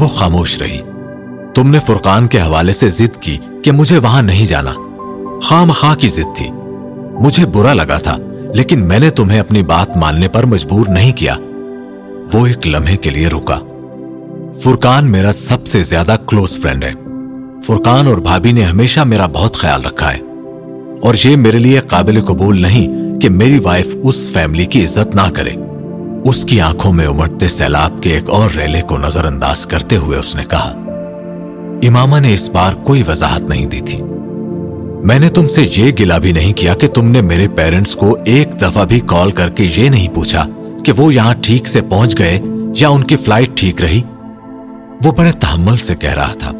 [0.00, 0.78] وہ خاموش رہی۔
[1.54, 4.72] تم نے فرقان کے حوالے سے ضد کی کہ مجھے وہاں نہیں جانا۔
[5.42, 6.50] خام خواہ کی ضد تھی۔
[7.20, 8.16] مجھے برا لگا تھا،
[8.54, 11.36] لیکن میں نے تمہیں اپنی بات ماننے پر مجبور نہیں کیا۔
[12.32, 13.58] وہ ایک لمحے کے لیے رکا۔
[14.62, 16.92] فرقان میرا سب سے زیادہ کلوز فرینڈ ہے۔
[17.66, 20.18] فرقان اور بھابھی نے ہمیشہ میرا بہت خیال رکھا ہے۔
[21.02, 25.30] اور یہ میرے لیے قابل قبول نہیں کہ میری وائف اس فیملی کی عزت نہ
[25.34, 25.52] کرے۔
[26.24, 30.18] اس کی آنکھوں میں امٹتے سیلاب کے ایک اور ریلے کو نظر انداز کرتے ہوئے
[30.18, 30.74] اس نے کہا،
[31.82, 34.02] امامہ نے اس بار کوئی وضاحت نہیں دی تھی۔
[35.02, 38.16] میں نے تم سے یہ گلا بھی نہیں کیا کہ تم نے میرے پیرنٹس کو
[38.24, 40.46] ایک دفعہ بھی کال کر کے یہ نہیں پوچھا
[40.84, 42.40] کہ وہ یہاں ٹھیک سے پہنچ گئے
[42.80, 44.02] یا ان کی فلائٹ ٹھیک رہی۔
[45.04, 46.52] وہ بڑے تحمل سے کہہ رہا تھا۔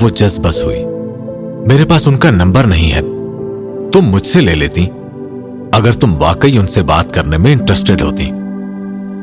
[0.00, 0.84] وہ جذبس ہوئی
[1.68, 3.00] میرے پاس ان کا نمبر نہیں ہے۔
[3.92, 4.86] تم مجھ سے لے لیتی۔
[5.72, 8.30] اگر تم واقعی ان سے بات کرنے میں انٹرسٹڈ ہوتی۔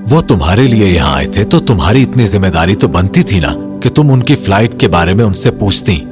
[0.09, 3.79] وہ تمہارے لیے یہاں آئے تھے تو تمہاری اتنی ذمہ داری تو بنتی تھی نا
[3.83, 6.05] کہ تم ان کی فلائٹ کے بارے میں ان سے پوچھتی۔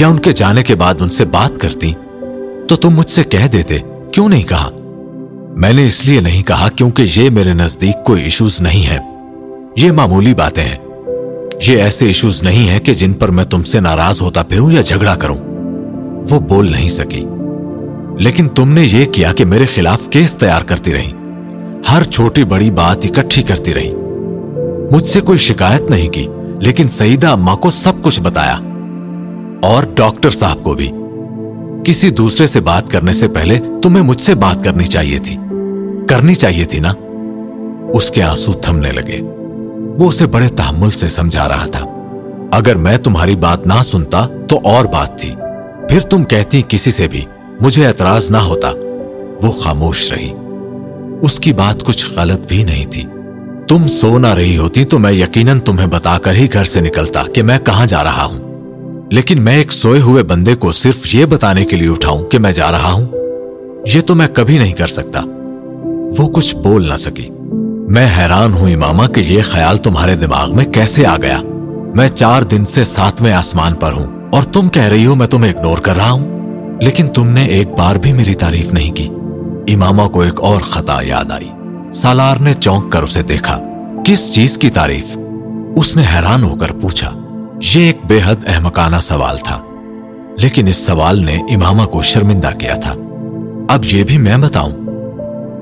[0.00, 1.92] یا ان کے جانے کے بعد ان سے بات کرتی؟
[2.68, 3.78] تو تم مجھ سے کہہ دیتے،
[4.12, 4.70] کیوں نہیں کہا؟
[5.56, 8.98] میں نے اس لیے نہیں کہا کیونکہ یہ میرے نزدیک کوئی ایشوز نہیں ہے
[9.76, 10.78] یہ معمولی باتیں ہیں۔
[11.66, 14.80] یہ ایسے ایشوز نہیں ہیں کہ جن پر میں تم سے ناراض ہوتا پھروں یا
[14.80, 15.38] جھگڑا کروں۔
[16.30, 17.24] وہ بول نہیں سکی۔
[18.18, 21.12] لیکن تم نے یہ کیا کہ میرے خلاف کیس تیار کرتی رہی
[21.92, 23.92] ہر چھوٹی بڑی بات اکٹھی کرتی رہی
[24.90, 26.26] مجھ سے کوئی شکایت نہیں کی،
[26.60, 28.60] لیکن سعیدہ اما کو سب کچھ بتایا۔
[29.66, 30.92] اور ڈاکٹر صاحب کو بھی۔
[31.84, 35.36] کسی دوسرے سے بات کرنے سے پہلے تمہیں مجھ سے بات کرنی چاہیے تھی۔
[36.08, 36.92] کرنی چاہیے تھی نا؟
[37.92, 39.20] اس کے آنسو تھمنے لگے۔
[39.98, 41.86] وہ اسے بڑے تحمل سے سمجھا رہا تھا۔
[42.52, 45.30] اگر میں تمہاری بات نہ سنتا تو اور بات تھی۔
[45.88, 47.24] پھر تم کہتی کسی سے بھی،
[47.60, 48.70] مجھے اعتراض نہ ہوتا۔
[49.42, 50.32] وہ خاموش رہی۔
[51.20, 53.04] اس کی بات کچھ غلط بھی نہیں تھی۔
[53.68, 57.22] تم سو نہ رہی ہوتی تو میں یقیناً تمہیں بتا کر ہی گھر سے نکلتا
[57.34, 58.45] کہ میں کہاں جا رہا ہوں۔
[59.10, 62.52] لیکن میں ایک سوئے ہوئے بندے کو صرف یہ بتانے کے لیے اٹھاؤں کہ میں
[62.52, 63.06] جا رہا ہوں۔
[63.94, 65.20] یہ تو میں کبھی نہیں کر سکتا۔
[66.18, 67.28] وہ کچھ بول نہ سکی
[67.88, 71.40] میں حیران ہوں اماما کہ یہ خیال تمہارے دماغ میں کیسے آ گیا۔
[71.96, 75.52] میں چار دن سے ساتویں آسمان پر ہوں اور تم کہہ رہی ہو میں تمہیں
[75.52, 76.36] اگنور کر رہا ہوں۔
[76.82, 79.08] لیکن تم نے ایک بار بھی میری تعریف نہیں کی۔
[79.74, 81.50] اماما کو ایک اور خطا یاد آئی۔
[81.92, 83.58] سالار نے چونک کر اسے دیکھا۔
[84.04, 85.18] کس چیز کی تعریف؟
[85.76, 87.25] اس نے حیران ہو کر پوچھا۔
[87.62, 89.62] یہ ایک بے حد احمقانہ سوال تھا،
[90.42, 92.94] لیکن اس سوال نے اماما کو شرمندہ کیا تھا۔
[93.68, 94.72] اب یہ بھی میں بتاؤں،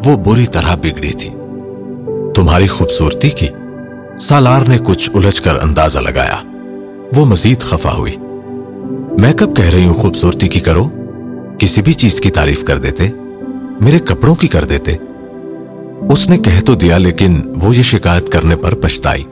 [0.04, 1.30] وہ بری طرح بگڑی تھی۔
[2.34, 3.46] تمہاری خوبصورتی کی
[4.20, 6.36] سالار نے کچھ الجھ کر اندازہ لگایا۔
[7.16, 8.16] وہ مزید خفا ہوئی۔
[9.18, 10.88] میں کب کہہ رہی ہوں خوبصورتی کی کرو؟
[11.58, 13.08] کسی بھی چیز کی تعریف کر دیتے،
[13.80, 14.96] میرے کپڑوں کی کر دیتے۔
[16.10, 19.24] اس نے کہہ تو دیا، لیکن وہ یہ شکایت کرنے پر پچھتائی۔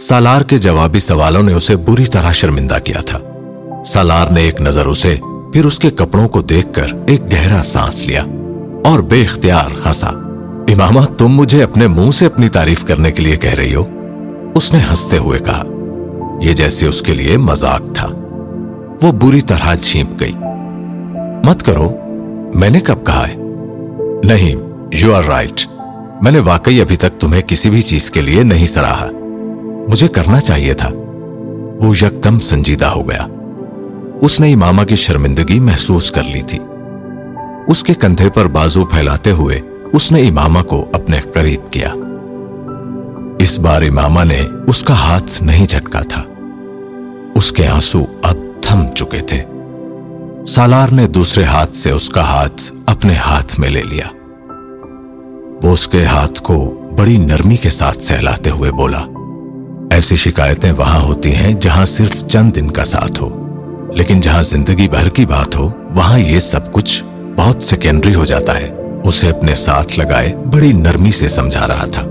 [0.00, 3.18] سالار کے جوابی سوالوں نے اسے بری طرح شرمندہ کیا تھا۔
[3.84, 5.16] سالار نے ایک نظر اسے،
[5.52, 8.24] پھر اس کے کپڑوں کو دیکھ کر ایک گہرا سانس لیا
[8.84, 10.06] اور بے اختیار ہنسا۔
[10.68, 13.84] امامہ، تم مجھے اپنے منہ سے اپنی تعریف کرنے کے لیے کہہ رہی ہو؟
[14.54, 15.64] اس نے ہنستے ہوئے کہا،
[16.40, 18.08] یہ جیسے اس کے لیے مزاق تھا۔
[19.02, 20.32] وہ بری طرح چھینپ گئی۔
[21.44, 21.90] مت کرو،
[22.54, 23.34] میں نے کب کہا ہے؟
[24.24, 24.54] نہیں
[24.92, 25.68] یو آر رائٹ
[26.22, 29.08] میں نے واقعی ابھی تک تمہیں کسی بھی چیز کے لیے نہیں سراہا۔
[29.88, 30.90] مجھے کرنا چاہیے تھا۔
[31.80, 33.26] وہ یکدم سنجیدہ ہو گیا۔
[34.20, 36.58] اس نے اماما کی شرمندگی محسوس کر لی تھی۔
[37.66, 39.60] اس کے کندھے پر بازو پھیلاتے ہوئے
[39.92, 41.88] اس نے اماما کو اپنے قریب کیا۔
[43.38, 46.22] اس بار اماما نے اس کا ہاتھ نہیں جھٹکا تھا۔
[47.34, 49.44] اس کے آنسو اب تھم چکے تھے۔
[50.46, 54.06] سالار نے دوسرے ہاتھ سے اس کا ہاتھ اپنے ہاتھ میں لے لیا۔
[55.62, 59.04] وہ اس کے ہاتھ کو بڑی نرمی کے ساتھ سہلاتے ہوئے بولا
[59.90, 63.46] ایسی شکایتیں وہاں ہوتی ہیں جہاں صرف چند دن کا ساتھ ہو۔
[63.92, 67.04] لیکن جہاں زندگی بھر کی بات ہو، وہاں یہ سب کچھ
[67.36, 68.70] بہت سیکنڈری ہو جاتا ہے۔
[69.04, 72.02] اسے اپنے ساتھ لگائے بڑی نرمی سے سمجھا رہا تھا۔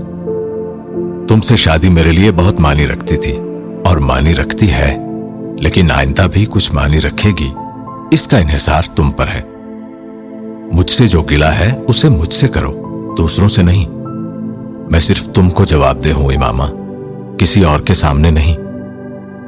[1.28, 3.36] تم سے شادی میرے لیے بہت مانی رکھتی تھی
[3.84, 4.98] اور مانی رکھتی ہے،
[5.58, 7.48] لیکن آئندہ بھی کچھ مانی رکھے گی۔
[8.10, 9.42] اس کا انحصار تم پر ہے۔
[10.72, 12.72] مجھ سے جو گلا ہے، اسے مجھ سے کرو،
[13.18, 13.86] دوسروں سے نہیں۔
[14.90, 16.66] میں صرف تم کو جواب دے ہوں اماما
[17.40, 18.56] کسی اور کے سامنے نہیں۔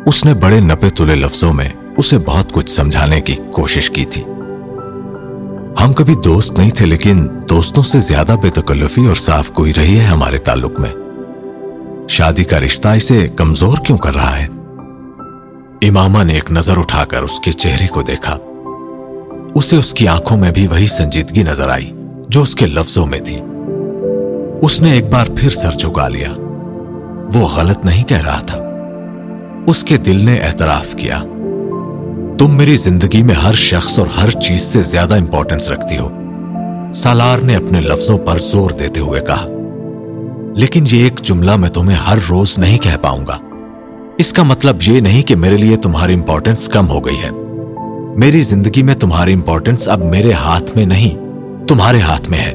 [0.07, 4.23] اس نے بڑے نپے تلے لفظوں میں اسے بہت کچھ سمجھانے کی کوشش کی تھی۔
[5.83, 9.99] ہم کبھی دوست نہیں تھے، لیکن دوستوں سے زیادہ بے تکلفی اور صاف کوئی رہی
[9.99, 10.91] ہے ہمارے تعلق میں۔
[12.09, 14.47] شادی کا رشتہ اسے کمزور کیوں کر رہا ہے؟
[15.89, 18.39] اماما نے ایک نظر اٹھا کر اس کے چہرے کو دیکھا۔
[19.55, 21.93] اسے اس کی آنکھوں میں بھی وہی سنجیدگی نظر آئی
[22.29, 23.41] جو اس کے لفظوں میں تھی۔
[24.63, 26.42] اس نے ایک بار پھر سر چکا لیا۔
[27.35, 28.59] وہ غلط نہیں کہہ رہا تھا۔
[29.67, 31.19] اس کے دل نے اعتراف کیا۔
[32.39, 36.11] تم میری زندگی میں ہر شخص اور ہر چیز سے زیادہ امپورٹنس رکھتی ہو۔
[36.95, 39.47] سالار نے اپنے لفظوں پر زور دیتے ہوئے کہا۔
[40.57, 43.39] لیکن یہ ایک جملہ میں تمہیں ہر روز نہیں کہہ پاؤں گا۔
[44.19, 47.31] اس کا مطلب یہ نہیں کہ میرے لیے تمہاری امپورٹنس کم ہو گئی ہے۔
[48.17, 51.19] میری زندگی میں تمہاری امپورٹنس اب میرے ہاتھ میں نہیں،
[51.67, 52.53] تمہارے ہاتھ میں ہے۔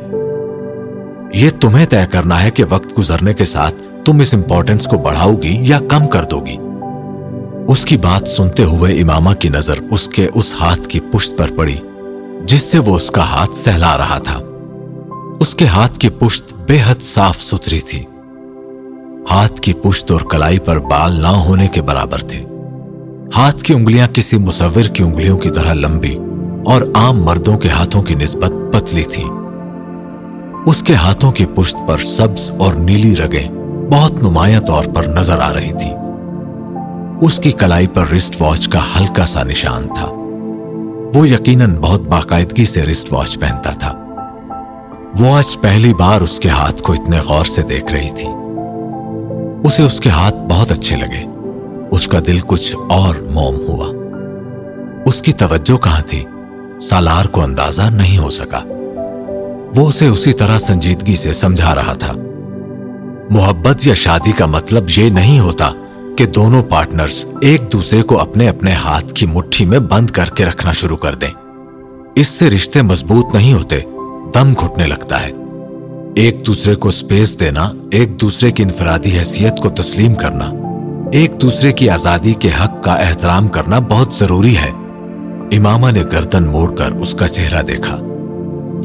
[1.34, 3.75] یہ تمہیں طے کرنا ہے کہ وقت گزرنے کے ساتھ
[4.08, 6.58] تم اس امپورٹنس کو بڑھاؤ گی یا کم کر دو گی؟
[7.68, 11.49] اس کی بات سنتے ہوئے اماما کی نظر اس کے اس ہاتھ کی پشت پر
[11.55, 11.76] پڑی،
[12.43, 14.39] جس سے وہ اس کا ہاتھ سہلا رہا تھا۔
[15.39, 18.03] اس کے ہاتھ کی پشت بے حد صاف ستھری تھی۔
[19.32, 22.43] ہاتھ کی پشت اور کلائی پر بال نہ ہونے کے برابر تھے۔
[23.36, 26.18] ہاتھ کی انگلیاں کسی مصور کی انگلیوں کی طرح لمبی
[26.66, 29.24] اور عام مردوں کے ہاتھوں کی نسبت پتلی تھی
[30.66, 33.57] اس کے ہاتھوں کی پشت پر سبز اور نیلی رگیں
[33.91, 35.91] بہت نمایاں طور پر نظر آ رہی تھی۔
[37.21, 40.07] اس کی کلائی پر رسٹ واچ کا ہلکا سا نشان تھا۔
[41.19, 43.93] وہ یقیناً بہت باقاعدگی سے رسٹ واچ پہنتا تھا۔
[45.19, 48.27] وہ آج پہلی بار اس کے ہاتھ کو اتنے غور سے دیکھ رہی تھی۔
[49.63, 51.25] اسے اس کے ہاتھ بہت اچھے لگے۔
[51.91, 53.88] اس کا دل کچھ اور موم ہوا۔
[55.05, 56.25] اس کی توجہ کہاں تھی؟
[56.81, 58.59] سالار کو اندازہ نہیں ہو سکا۔
[59.75, 62.13] وہ اسے اسی طرح سنجیدگی سے سمجھا رہا تھا۔
[63.30, 65.71] محبت یا شادی کا مطلب یہ نہیں ہوتا
[66.17, 70.45] کہ دونوں پارٹنرز ایک دوسرے کو اپنے اپنے ہاتھ کی مٹھی میں بند کر کے
[70.45, 71.28] رکھنا شروع کر دیں۔
[72.15, 73.80] اس سے رشتے مضبوط نہیں ہوتے،
[74.34, 75.32] دم گھٹنے لگتا ہے۔
[76.15, 80.51] ایک دوسرے کو سپیس دینا، ایک دوسرے کی انفرادی حیثیت کو تسلیم کرنا،
[81.11, 84.71] ایک دوسرے کی آزادی کے حق کا احترام کرنا بہت ضروری ہے۔
[85.57, 87.97] امامہ نے گردن موڑ کر اس کا چہرہ دیکھا۔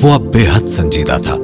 [0.03, 1.37] وہ اب بے حد سنجیدہ تھا۔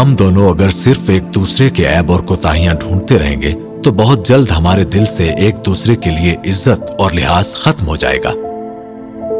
[0.00, 3.52] ہم دونوں اگر صرف ایک دوسرے کے عیب اور کوتاہیاں ڈھونڈتے رہیں گے،
[3.84, 7.96] تو بہت جلد ہمارے دل سے ایک دوسرے کے لیے عزت اور لحاظ ختم ہو
[7.96, 8.32] جائے گا۔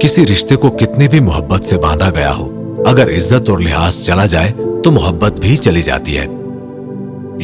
[0.01, 4.27] کسی رشتے کو کتنی بھی محبت سے باندھا گیا ہو، اگر عزت اور لحاظ چلا
[4.27, 4.53] جائے،
[4.85, 6.27] تو محبت بھی چلی جاتی ہے۔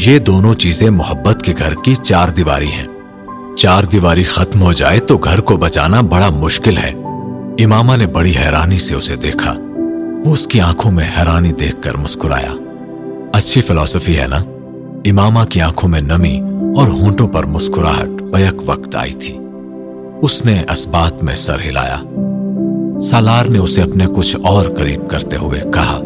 [0.07, 2.87] یہ دونوں چیزیں محبت کے گھر کی چار دیواری ہیں۔
[3.57, 6.91] چار دیواری ختم ہو جائے تو گھر کو بچانا بڑا مشکل ہے۔
[7.65, 9.55] امامہ نے بڑی حیرانی سے اسے دیکھا۔
[10.25, 12.70] وہ اس کی آنکھوں میں حیرانی دیکھ کر مسکرایا۔
[13.41, 14.37] اچھی فلسفی ہے نا؟
[15.07, 16.41] امامہ کی آنکھوں میں نمی
[16.77, 19.39] اور ہونٹوں پر مسکراہٹ بیک وقت آئی تھی۔
[20.23, 21.97] اس نے اسبات میں سر ہلایا۔
[23.01, 26.01] سالار نے اسے اپنے کچھ اور قریب کرتے ہوئے کہا،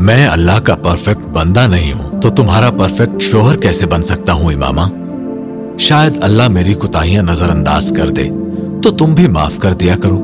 [0.00, 4.52] میں اللہ کا پرفیکٹ بندہ نہیں ہوں، تو تمہارا پرفیکٹ شوہر کیسے بن سکتا ہوں
[4.52, 4.82] امامہ؟
[5.78, 8.30] شاید اللہ میری کتاہیاں نظر انداز کر دے،
[8.82, 10.16] تو تم بھی معاف کر دیا کرو۔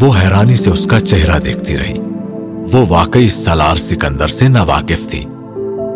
[0.00, 1.98] وہ حیرانی سے اس کا چہرہ دیکھتی رہی۔
[2.72, 5.24] وہ واقعی سالار سکندر سے نہ واقف تھی۔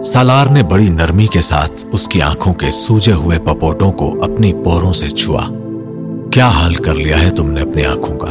[0.04, 4.52] سالار نے بڑی نرمی کے ساتھ اس کی آنکھوں کے سوجے ہوئے پپوٹوں کو اپنی
[4.64, 5.42] پوروں سے چھوا۔
[6.30, 8.26] کیا حال کر لیا ہے تم نے اپنی آنکھوں کا؟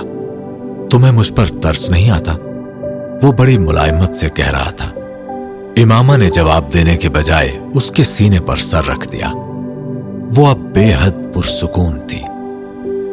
[0.90, 2.36] تمہیں مجھ پر ترس نہیں آتا؟
[3.24, 4.92] وہ بڑی ملائمت سے کہہ رہا تھا۔
[5.78, 9.32] امامہ نے جواب دینے کے بجائے اس کے سینے پر سر رکھ دیا۔
[10.36, 12.22] وہ اب بے حد پرسکون تھی۔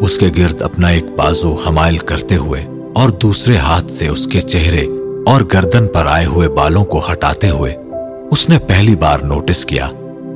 [0.01, 4.41] اس کے گرد اپنا ایک بازو حمائل کرتے ہوئے اور دوسرے ہاتھ سے اس کے
[4.41, 4.87] چہرے
[5.27, 7.75] اور گردن پر آئے ہوئے بالوں کو ہٹاتے ہوئے
[8.31, 9.89] اس نے پہلی بار نوٹس کیا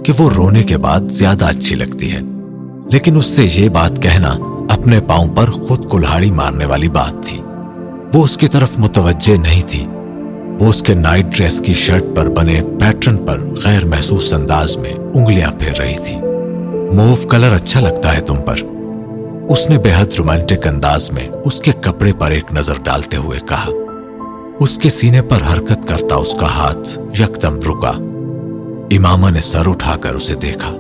[0.05, 2.19] کہ وہ رونے کے بعد زیادہ اچھی لگتی ہے۔
[2.93, 4.29] لیکن اس سے یہ بات کہنا
[4.71, 7.43] اپنے پاؤں پر خود کلاڑی مارنے والی بات تھی۔
[8.15, 9.87] وہ اس کی طرف متوجہ نہیں تھی۔
[10.59, 14.95] وہ اس کے نائٹ ڈریس کی شرٹ پر بنے پیٹرن پر غیر محسوس انداز میں
[15.15, 16.17] انگلیاں پھیر رہی تھی۔
[16.95, 18.57] موو کلر اچھا لگتا ہے تم پر۔
[19.49, 23.41] اس نے بے حد رومانٹک انداز میں اس کے کپڑے پر ایک نظر ڈالتے ہوئے
[23.49, 23.69] کہا۔
[24.61, 27.91] اس کے سینے پر حرکت کرتا اس کا ہاتھ یکدم رکا۔
[28.91, 30.77] امامہ نے سر اٹھا کر اسے دیکھا۔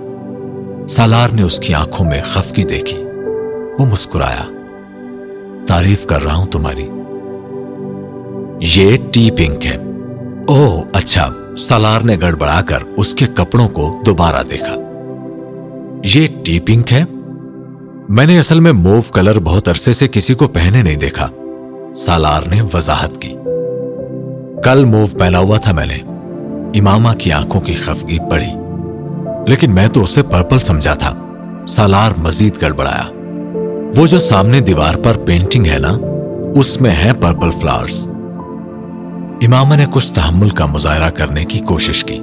[0.89, 3.05] سالار نے اس کی آنکھوں میں خفکی دیکھی۔
[3.78, 4.64] وہ مسکرایا۔
[5.66, 6.89] تعریف کر رہا ہوں تمہاری۔
[8.81, 9.76] یہ ٹی پنک ہے۔
[10.49, 11.28] اوہ اچھا۔
[11.59, 14.74] سالار نے گڑبڑا کر اس کے کپڑوں کو دوبارہ دیکھا۔
[16.14, 17.04] یہ ٹی پنک ہے؟
[18.09, 21.29] میں نے اصل میں موو کلر بہت عرصے سے کسی کو پہنے نہیں دیکھا۔
[21.96, 23.33] سالار نے وضاحت کی۔
[24.64, 25.99] کل موو پہنا ہوا تھا میں نے۔
[26.78, 28.50] امامہ کی آنکھوں کی خفگی بڑھی۔
[29.46, 31.14] لیکن میں تو اسے پرپل سمجھا تھا۔
[31.68, 33.04] سالار مزید گڑبڑایا۔
[33.96, 35.99] وہ جو سامنے دیوار پر پینٹنگ ہے نا،
[36.57, 38.08] اس میں ہے پرپل فلاورز
[39.42, 42.18] امامہ نے کچھ تحمل کا مظاہرہ کرنے کی کوشش کی۔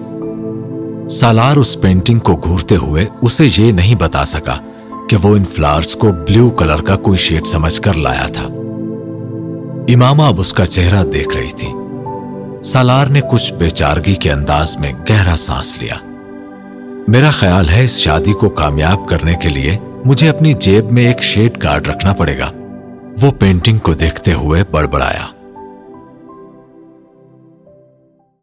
[1.09, 4.55] سالار اس پینٹنگ کو گھورتے ہوئے اسے یہ نہیں بتا سکا
[5.09, 8.43] کہ وہ ان فلاورز کو بلیو کلر کا کوئی شیڈ سمجھ کر لایا تھا۔
[9.89, 11.67] امامہ اب اس کا چہرہ دیکھ رہی تھی۔
[12.63, 15.95] سالار نے کچھ بے چارگی کے انداز میں گہرا سانس لیا۔
[17.07, 21.23] میرا خیال ہے اس شادی کو کامیاب کرنے کے لیے مجھے اپنی جیب میں ایک
[21.23, 22.51] شیڈ کارڈ رکھنا پڑے گا۔
[23.21, 25.36] وہ پینٹنگ کو دیکھتے ہوئے بڑبڑایا۔